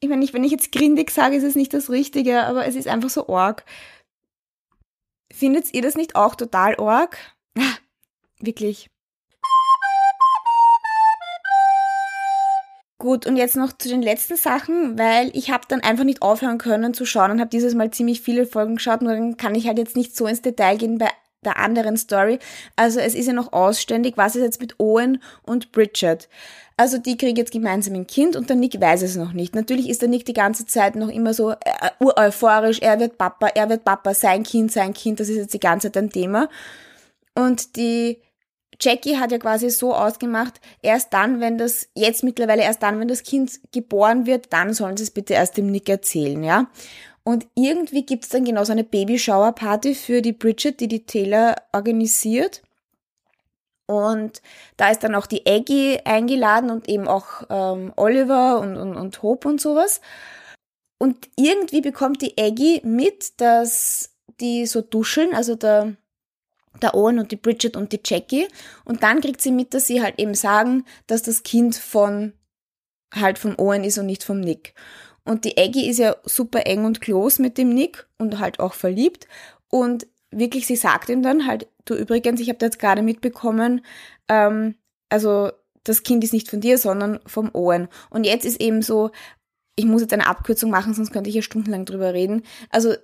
ich 0.00 0.08
meine, 0.08 0.26
wenn 0.32 0.44
ich 0.44 0.52
jetzt 0.52 0.72
grindig 0.72 1.10
sage, 1.10 1.36
ist 1.36 1.44
es 1.44 1.56
nicht 1.56 1.74
das 1.74 1.90
Richtige, 1.90 2.44
aber 2.44 2.66
es 2.66 2.74
ist 2.74 2.88
einfach 2.88 3.10
so 3.10 3.28
org. 3.28 3.64
Findet 5.30 5.74
ihr 5.74 5.82
das 5.82 5.94
nicht 5.94 6.16
auch 6.16 6.36
total 6.36 6.76
org? 6.76 7.18
Wirklich. 8.40 8.90
Gut, 13.06 13.24
und 13.24 13.36
jetzt 13.36 13.54
noch 13.54 13.72
zu 13.72 13.88
den 13.88 14.02
letzten 14.02 14.34
Sachen, 14.34 14.98
weil 14.98 15.30
ich 15.32 15.52
habe 15.52 15.62
dann 15.68 15.80
einfach 15.80 16.02
nicht 16.02 16.22
aufhören 16.22 16.58
können 16.58 16.92
zu 16.92 17.06
schauen 17.06 17.30
und 17.30 17.38
habe 17.38 17.50
dieses 17.50 17.72
Mal 17.72 17.92
ziemlich 17.92 18.20
viele 18.20 18.46
Folgen 18.46 18.74
geschaut, 18.74 19.00
nur 19.00 19.12
dann 19.12 19.36
kann 19.36 19.54
ich 19.54 19.68
halt 19.68 19.78
jetzt 19.78 19.94
nicht 19.94 20.16
so 20.16 20.26
ins 20.26 20.42
Detail 20.42 20.76
gehen 20.76 20.98
bei 20.98 21.10
der 21.44 21.56
anderen 21.56 21.96
Story. 21.96 22.40
Also 22.74 22.98
es 22.98 23.14
ist 23.14 23.28
ja 23.28 23.32
noch 23.32 23.52
ausständig, 23.52 24.16
was 24.16 24.34
ist 24.34 24.42
jetzt 24.42 24.60
mit 24.60 24.80
Owen 24.80 25.22
und 25.44 25.70
Bridget. 25.70 26.28
Also 26.76 26.98
die 26.98 27.16
kriegen 27.16 27.36
jetzt 27.36 27.52
gemeinsam 27.52 27.94
ein 27.94 28.08
Kind 28.08 28.34
und 28.34 28.48
der 28.48 28.56
Nick 28.56 28.80
weiß 28.80 29.02
es 29.02 29.14
noch 29.14 29.32
nicht. 29.32 29.54
Natürlich 29.54 29.88
ist 29.88 30.02
der 30.02 30.08
Nick 30.08 30.24
die 30.24 30.32
ganze 30.32 30.66
Zeit 30.66 30.96
noch 30.96 31.08
immer 31.08 31.32
so 31.32 31.52
äh, 31.52 31.56
euphorisch, 32.00 32.80
er 32.80 32.98
wird 32.98 33.18
Papa, 33.18 33.46
er 33.54 33.68
wird 33.68 33.84
Papa, 33.84 34.14
sein 34.14 34.42
Kind, 34.42 34.72
sein 34.72 34.92
Kind, 34.92 35.20
das 35.20 35.28
ist 35.28 35.36
jetzt 35.36 35.54
die 35.54 35.60
ganze 35.60 35.92
Zeit 35.92 36.02
ein 36.02 36.10
Thema. 36.10 36.48
Und 37.36 37.76
die 37.76 38.18
Jackie 38.80 39.16
hat 39.16 39.32
ja 39.32 39.38
quasi 39.38 39.70
so 39.70 39.94
ausgemacht, 39.94 40.60
erst 40.82 41.12
dann, 41.12 41.40
wenn 41.40 41.58
das, 41.58 41.88
jetzt 41.94 42.22
mittlerweile 42.22 42.62
erst 42.62 42.82
dann, 42.82 43.00
wenn 43.00 43.08
das 43.08 43.22
Kind 43.22 43.60
geboren 43.72 44.26
wird, 44.26 44.52
dann 44.52 44.74
sollen 44.74 44.96
sie 44.96 45.04
es 45.04 45.10
bitte 45.10 45.34
erst 45.34 45.56
dem 45.56 45.66
Nick 45.66 45.88
erzählen, 45.88 46.42
ja. 46.42 46.66
Und 47.24 47.48
irgendwie 47.54 48.06
gibt's 48.06 48.28
dann 48.28 48.44
genau 48.44 48.62
so 48.62 48.72
eine 48.72 48.84
Babyshower-Party 48.84 49.94
für 49.94 50.22
die 50.22 50.32
Bridget, 50.32 50.78
die 50.78 50.86
die 50.86 51.06
Taylor 51.06 51.56
organisiert. 51.72 52.62
Und 53.86 54.42
da 54.76 54.90
ist 54.90 55.02
dann 55.02 55.14
auch 55.14 55.26
die 55.26 55.46
Aggie 55.46 55.98
eingeladen 56.04 56.70
und 56.70 56.88
eben 56.88 57.08
auch 57.08 57.42
ähm, 57.50 57.92
Oliver 57.96 58.60
und, 58.60 58.76
und, 58.76 58.96
und 58.96 59.22
Hope 59.22 59.48
und 59.48 59.60
sowas. 59.60 60.00
Und 60.98 61.28
irgendwie 61.36 61.80
bekommt 61.80 62.22
die 62.22 62.38
Aggie 62.38 62.80
mit, 62.84 63.40
dass 63.40 64.14
die 64.40 64.66
so 64.66 64.80
duscheln, 64.80 65.34
also 65.34 65.54
der 65.54 65.96
der 66.82 66.94
Owen 66.94 67.18
und 67.18 67.30
die 67.32 67.36
Bridget 67.36 67.76
und 67.76 67.92
die 67.92 68.00
Jackie. 68.04 68.46
Und 68.84 69.02
dann 69.02 69.20
kriegt 69.20 69.40
sie 69.40 69.52
mit, 69.52 69.74
dass 69.74 69.86
sie 69.86 70.02
halt 70.02 70.18
eben 70.18 70.34
sagen, 70.34 70.84
dass 71.06 71.22
das 71.22 71.42
Kind 71.42 71.76
von 71.76 72.32
halt 73.14 73.38
vom 73.38 73.58
Owen 73.58 73.84
ist 73.84 73.98
und 73.98 74.06
nicht 74.06 74.24
vom 74.24 74.40
Nick. 74.40 74.74
Und 75.24 75.44
die 75.44 75.58
Aggie 75.58 75.88
ist 75.88 75.98
ja 75.98 76.16
super 76.24 76.66
eng 76.66 76.84
und 76.84 77.00
close 77.00 77.42
mit 77.42 77.58
dem 77.58 77.70
Nick 77.70 78.06
und 78.18 78.38
halt 78.38 78.60
auch 78.60 78.74
verliebt. 78.74 79.26
Und 79.68 80.06
wirklich, 80.30 80.66
sie 80.66 80.76
sagt 80.76 81.08
ihm 81.08 81.22
dann 81.22 81.46
halt, 81.46 81.68
du 81.84 81.94
übrigens, 81.94 82.40
ich 82.40 82.48
habe 82.48 82.58
da 82.58 82.66
jetzt 82.66 82.78
gerade 82.78 83.02
mitbekommen, 83.02 83.84
ähm, 84.28 84.76
also 85.08 85.50
das 85.84 86.02
Kind 86.02 86.24
ist 86.24 86.32
nicht 86.32 86.50
von 86.50 86.60
dir, 86.60 86.78
sondern 86.78 87.20
vom 87.26 87.50
Owen. 87.54 87.88
Und 88.10 88.24
jetzt 88.24 88.44
ist 88.44 88.60
eben 88.60 88.82
so, 88.82 89.10
ich 89.76 89.84
muss 89.84 90.00
jetzt 90.00 90.12
eine 90.12 90.26
Abkürzung 90.26 90.70
machen, 90.70 90.94
sonst 90.94 91.12
könnte 91.12 91.28
ich 91.28 91.36
ja 91.36 91.42
stundenlang 91.42 91.84
drüber 91.84 92.12
reden. 92.12 92.42
Also 92.70 92.94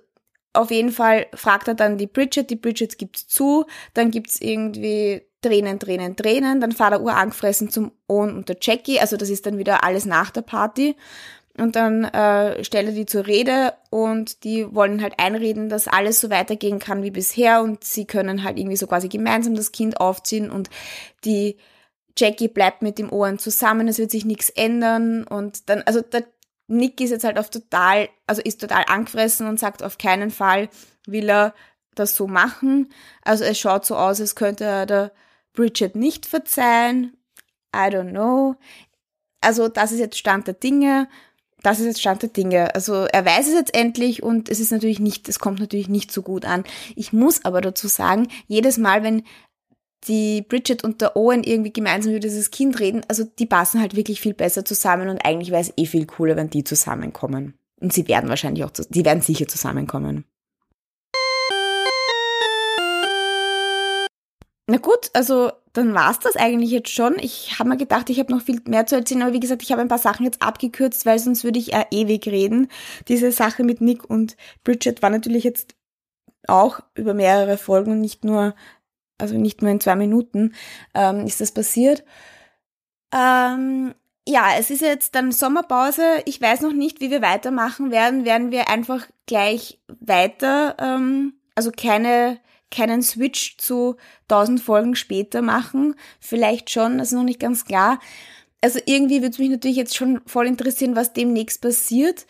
auf 0.53 0.71
jeden 0.71 0.91
Fall 0.91 1.25
fragt 1.33 1.67
er 1.67 1.75
dann 1.75 1.97
die 1.97 2.07
Bridget, 2.07 2.49
die 2.49 2.55
Bridget 2.55 2.97
gibt 2.97 3.17
zu, 3.17 3.65
dann 3.93 4.11
gibt's 4.11 4.39
irgendwie 4.39 5.23
Tränen, 5.41 5.79
Tränen, 5.79 6.15
Tränen, 6.15 6.61
dann 6.61 6.71
fahrt 6.71 6.93
er 6.93 7.01
urangefressen 7.01 7.69
zum 7.69 7.91
Owen 8.07 8.35
und 8.35 8.49
der 8.49 8.57
Jackie, 8.61 8.99
also 8.99 9.17
das 9.17 9.29
ist 9.29 9.45
dann 9.45 9.57
wieder 9.57 9.83
alles 9.83 10.05
nach 10.05 10.31
der 10.31 10.41
Party. 10.41 10.95
Und 11.55 11.75
dann 11.75 12.03
äh, 12.05 12.63
stellt 12.63 12.87
er 12.87 12.93
die 12.93 13.05
zur 13.05 13.27
Rede 13.27 13.73
und 13.91 14.43
die 14.43 14.73
wollen 14.73 15.03
halt 15.03 15.19
einreden, 15.19 15.69
dass 15.69 15.87
alles 15.87 16.19
so 16.19 16.31
weitergehen 16.31 16.79
kann 16.79 17.03
wie 17.03 17.11
bisher 17.11 17.61
und 17.61 17.83
sie 17.83 18.05
können 18.05 18.43
halt 18.43 18.57
irgendwie 18.57 18.75
so 18.75 18.87
quasi 18.87 19.07
gemeinsam 19.07 19.53
das 19.53 19.71
Kind 19.71 19.99
aufziehen 19.99 20.49
und 20.49 20.71
die 21.25 21.57
Jackie 22.17 22.47
bleibt 22.47 22.81
mit 22.81 22.97
dem 22.97 23.11
Ohren 23.11 23.37
zusammen, 23.37 23.87
es 23.87 23.99
wird 23.99 24.09
sich 24.09 24.25
nichts 24.25 24.49
ändern 24.49 25.25
und 25.25 25.69
dann, 25.69 25.83
also 25.83 26.01
der 26.01 26.23
Nick 26.67 27.01
ist 27.01 27.11
jetzt 27.11 27.23
halt 27.23 27.37
auf 27.37 27.49
total, 27.49 28.09
also 28.27 28.41
ist 28.41 28.61
total 28.61 28.85
angefressen 28.87 29.47
und 29.47 29.59
sagt, 29.59 29.83
auf 29.83 29.97
keinen 29.97 30.31
Fall 30.31 30.69
will 31.05 31.29
er 31.29 31.53
das 31.95 32.15
so 32.15 32.27
machen. 32.27 32.91
Also 33.21 33.43
es 33.43 33.59
schaut 33.59 33.85
so 33.85 33.95
aus, 33.95 34.19
als 34.19 34.35
könnte 34.35 34.63
er 34.63 34.85
der 34.85 35.11
Bridget 35.53 35.95
nicht 35.95 36.25
verzeihen. 36.25 37.17
I 37.75 37.89
don't 37.89 38.11
know. 38.11 38.55
Also 39.41 39.67
das 39.67 39.91
ist 39.91 39.99
jetzt 39.99 40.17
Stand 40.17 40.47
der 40.47 40.53
Dinge. 40.53 41.07
Das 41.61 41.79
ist 41.79 41.85
jetzt 41.85 42.01
Stand 42.01 42.21
der 42.21 42.29
Dinge. 42.29 42.73
Also 42.75 43.05
er 43.05 43.25
weiß 43.25 43.47
es 43.47 43.53
jetzt 43.53 43.75
endlich 43.75 44.23
und 44.23 44.49
es 44.49 44.59
ist 44.59 44.71
natürlich 44.71 44.99
nicht, 44.99 45.29
es 45.29 45.39
kommt 45.39 45.59
natürlich 45.59 45.89
nicht 45.89 46.11
so 46.11 46.21
gut 46.21 46.45
an. 46.45 46.63
Ich 46.95 47.13
muss 47.13 47.45
aber 47.45 47.61
dazu 47.61 47.87
sagen, 47.87 48.27
jedes 48.47 48.77
Mal, 48.77 49.03
wenn 49.03 49.23
die 50.07 50.41
Bridget 50.41 50.83
und 50.83 51.01
der 51.01 51.15
Owen 51.15 51.43
irgendwie 51.43 51.73
gemeinsam 51.73 52.11
über 52.11 52.19
dieses 52.19 52.51
Kind 52.51 52.79
reden, 52.79 53.01
also 53.07 53.23
die 53.23 53.45
passen 53.45 53.81
halt 53.81 53.95
wirklich 53.95 54.21
viel 54.21 54.33
besser 54.33 54.65
zusammen 54.65 55.09
und 55.09 55.25
eigentlich 55.25 55.51
wäre 55.51 55.61
es 55.61 55.73
eh 55.77 55.85
viel 55.85 56.05
cooler, 56.05 56.35
wenn 56.35 56.49
die 56.49 56.63
zusammenkommen. 56.63 57.53
Und 57.79 57.93
sie 57.93 58.07
werden 58.07 58.29
wahrscheinlich 58.29 58.63
auch, 58.63 58.71
sie 58.73 59.05
werden 59.05 59.21
sicher 59.21 59.47
zusammenkommen. 59.47 60.25
Na 64.67 64.77
gut, 64.77 65.09
also 65.13 65.51
dann 65.73 65.93
war's 65.93 66.19
das 66.19 66.37
eigentlich 66.37 66.71
jetzt 66.71 66.89
schon. 66.89 67.17
Ich 67.19 67.59
habe 67.59 67.67
mir 67.67 67.77
gedacht, 67.77 68.09
ich 68.09 68.19
habe 68.19 68.31
noch 68.31 68.41
viel 68.41 68.61
mehr 68.65 68.85
zu 68.85 68.95
erzählen, 68.95 69.23
aber 69.23 69.33
wie 69.33 69.41
gesagt, 69.41 69.61
ich 69.61 69.71
habe 69.71 69.81
ein 69.81 69.89
paar 69.89 69.97
Sachen 69.97 70.23
jetzt 70.23 70.41
abgekürzt, 70.41 71.05
weil 71.05 71.19
sonst 71.19 71.43
würde 71.43 71.59
ich 71.59 71.67
ja 71.67 71.85
ewig 71.91 72.25
reden. 72.27 72.69
Diese 73.09 73.31
Sache 73.31 73.63
mit 73.63 73.81
Nick 73.81 74.09
und 74.09 74.37
Bridget 74.63 75.01
war 75.01 75.09
natürlich 75.09 75.43
jetzt 75.43 75.75
auch 76.47 76.79
über 76.95 77.13
mehrere 77.13 77.57
Folgen 77.57 77.91
und 77.91 78.01
nicht 78.01 78.23
nur 78.23 78.55
also 79.23 79.37
nicht 79.37 79.61
nur 79.61 79.71
in 79.71 79.79
zwei 79.79 79.95
Minuten 79.95 80.53
ähm, 80.93 81.25
ist 81.25 81.39
das 81.39 81.53
passiert. 81.53 82.03
Ähm, 83.15 83.95
ja, 84.27 84.49
es 84.59 84.69
ist 84.69 84.81
jetzt 84.81 85.15
dann 85.15 85.31
Sommerpause. 85.31 86.03
Ich 86.25 86.41
weiß 86.41 86.61
noch 86.61 86.73
nicht, 86.73 86.99
wie 86.99 87.09
wir 87.09 87.21
weitermachen 87.21 87.89
werden. 87.89 88.25
Werden 88.25 88.51
wir 88.51 88.69
einfach 88.69 89.07
gleich 89.25 89.79
weiter, 89.87 90.75
ähm, 90.77 91.33
also 91.55 91.71
keine 91.71 92.39
keinen 92.69 93.03
Switch 93.03 93.57
zu 93.57 93.97
1000 94.29 94.59
Folgen 94.59 94.95
später 94.95 95.43
machen. 95.43 95.95
Vielleicht 96.19 96.71
schon, 96.71 96.97
das 96.97 97.09
ist 97.09 97.13
noch 97.13 97.23
nicht 97.23 97.39
ganz 97.39 97.65
klar. 97.65 97.99
Also 98.61 98.79
irgendwie 98.85 99.17
würde 99.17 99.29
es 99.29 99.37
mich 99.37 99.49
natürlich 99.49 99.77
jetzt 99.77 99.95
schon 99.95 100.21
voll 100.25 100.47
interessieren, 100.47 100.95
was 100.95 101.13
demnächst 101.13 101.61
passiert. 101.61 102.25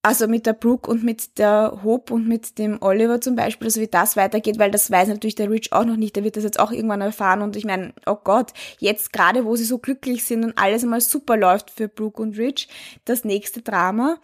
Also 0.00 0.28
mit 0.28 0.46
der 0.46 0.52
Brooke 0.52 0.88
und 0.88 1.02
mit 1.02 1.38
der 1.38 1.80
Hope 1.82 2.14
und 2.14 2.28
mit 2.28 2.58
dem 2.58 2.80
Oliver 2.80 3.20
zum 3.20 3.34
Beispiel, 3.34 3.66
also 3.66 3.80
wie 3.80 3.88
das 3.88 4.16
weitergeht, 4.16 4.58
weil 4.58 4.70
das 4.70 4.90
weiß 4.90 5.08
natürlich 5.08 5.34
der 5.34 5.50
Rich 5.50 5.72
auch 5.72 5.84
noch 5.84 5.96
nicht. 5.96 6.14
Der 6.14 6.22
wird 6.22 6.36
das 6.36 6.44
jetzt 6.44 6.60
auch 6.60 6.70
irgendwann 6.70 7.00
erfahren. 7.00 7.42
Und 7.42 7.56
ich 7.56 7.64
meine, 7.64 7.92
oh 8.06 8.16
Gott, 8.22 8.52
jetzt 8.78 9.12
gerade, 9.12 9.44
wo 9.44 9.56
sie 9.56 9.64
so 9.64 9.78
glücklich 9.78 10.24
sind 10.24 10.44
und 10.44 10.56
alles 10.56 10.84
einmal 10.84 11.00
super 11.00 11.36
läuft 11.36 11.70
für 11.70 11.88
Brooke 11.88 12.22
und 12.22 12.38
Rich, 12.38 12.68
das 13.04 13.24
nächste 13.24 13.60
Drama. 13.60 14.18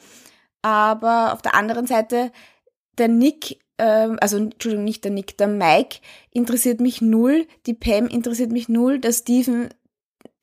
Aber 0.62 1.32
auf 1.32 1.42
der 1.42 1.54
anderen 1.56 1.86
Seite, 1.86 2.30
der 2.96 3.08
Nick, 3.08 3.58
äh, 3.76 4.08
also 4.20 4.36
Entschuldigung, 4.36 4.84
nicht 4.84 5.04
der 5.04 5.10
Nick, 5.10 5.36
der 5.38 5.48
Mike 5.48 5.98
interessiert 6.30 6.80
mich 6.80 7.02
null, 7.02 7.46
die 7.66 7.74
Pam 7.74 8.06
interessiert 8.06 8.52
mich 8.52 8.68
null, 8.68 9.00
der 9.00 9.12
Steven 9.12 9.68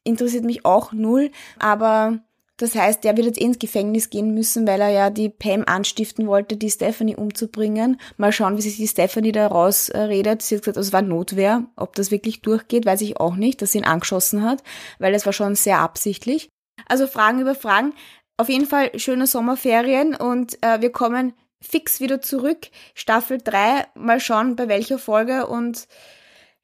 interessiert 0.04 0.44
mich 0.44 0.66
auch 0.66 0.92
null, 0.92 1.32
aber 1.58 2.20
das 2.62 2.76
heißt, 2.76 3.04
der 3.04 3.18
wird 3.18 3.26
jetzt 3.26 3.42
eh 3.42 3.46
ins 3.46 3.58
Gefängnis 3.58 4.12
gehen 4.12 4.36
müssen, 4.36 4.68
weil 4.68 4.82
er 4.82 4.90
ja 4.90 5.10
die 5.10 5.30
Pam 5.30 5.64
anstiften 5.66 6.28
wollte, 6.28 6.58
die 6.58 6.70
Stephanie 6.70 7.16
umzubringen. 7.16 8.00
Mal 8.18 8.32
schauen, 8.32 8.56
wie 8.56 8.62
sich 8.62 8.78
die 8.78 8.88
Stephanie 8.88 9.32
da 9.32 9.48
rausredet. 9.48 10.44
Sie 10.44 10.56
hat 10.56 10.62
gesagt, 10.62 10.78
es 10.78 10.94
war 10.94 11.02
Notwehr. 11.02 11.66
Ob 11.76 11.96
das 11.96 12.12
wirklich 12.12 12.42
durchgeht, 12.42 12.86
weiß 12.86 13.02
ich 13.02 13.20
auch 13.20 13.36
nicht, 13.36 13.62
dass 13.62 13.72
sie 13.72 13.80
ihn 13.80 13.86
angeschossen 13.86 14.44
hat, 14.44 14.62
weil 15.00 15.16
es 15.16 15.26
war 15.26 15.34
schon 15.34 15.56
sehr 15.56 15.80
absichtlich. 15.80 16.50
Also 16.88 17.08
Fragen 17.08 17.42
über 17.42 17.56
Fragen. 17.56 17.94
auf 18.38 18.50
jeden 18.50 18.68
Fall 18.68 18.92
schöne 19.00 19.26
Sommerferien 19.26 20.16
und 20.16 20.62
äh, 20.64 20.82
wir 20.82 20.92
kommen 20.92 21.34
fix 21.62 22.00
wieder 22.00 22.22
zurück. 22.22 22.70
Staffel 22.94 23.40
3, 23.44 23.88
mal 23.96 24.20
schauen 24.20 24.56
bei 24.56 24.68
welcher 24.68 25.00
Folge 25.00 25.48
und 25.48 25.88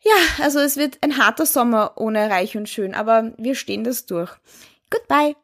ja, 0.04 0.44
also 0.44 0.60
es 0.60 0.78
wird 0.78 1.00
ein 1.02 1.18
harter 1.18 1.46
Sommer 1.46 1.94
ohne 1.96 2.30
Reich 2.30 2.56
und 2.56 2.70
Schön, 2.70 2.94
aber 2.94 3.34
wir 3.38 3.56
stehen 3.56 3.84
das 3.84 4.06
durch. 4.06 4.32
Goodbye! 4.90 5.36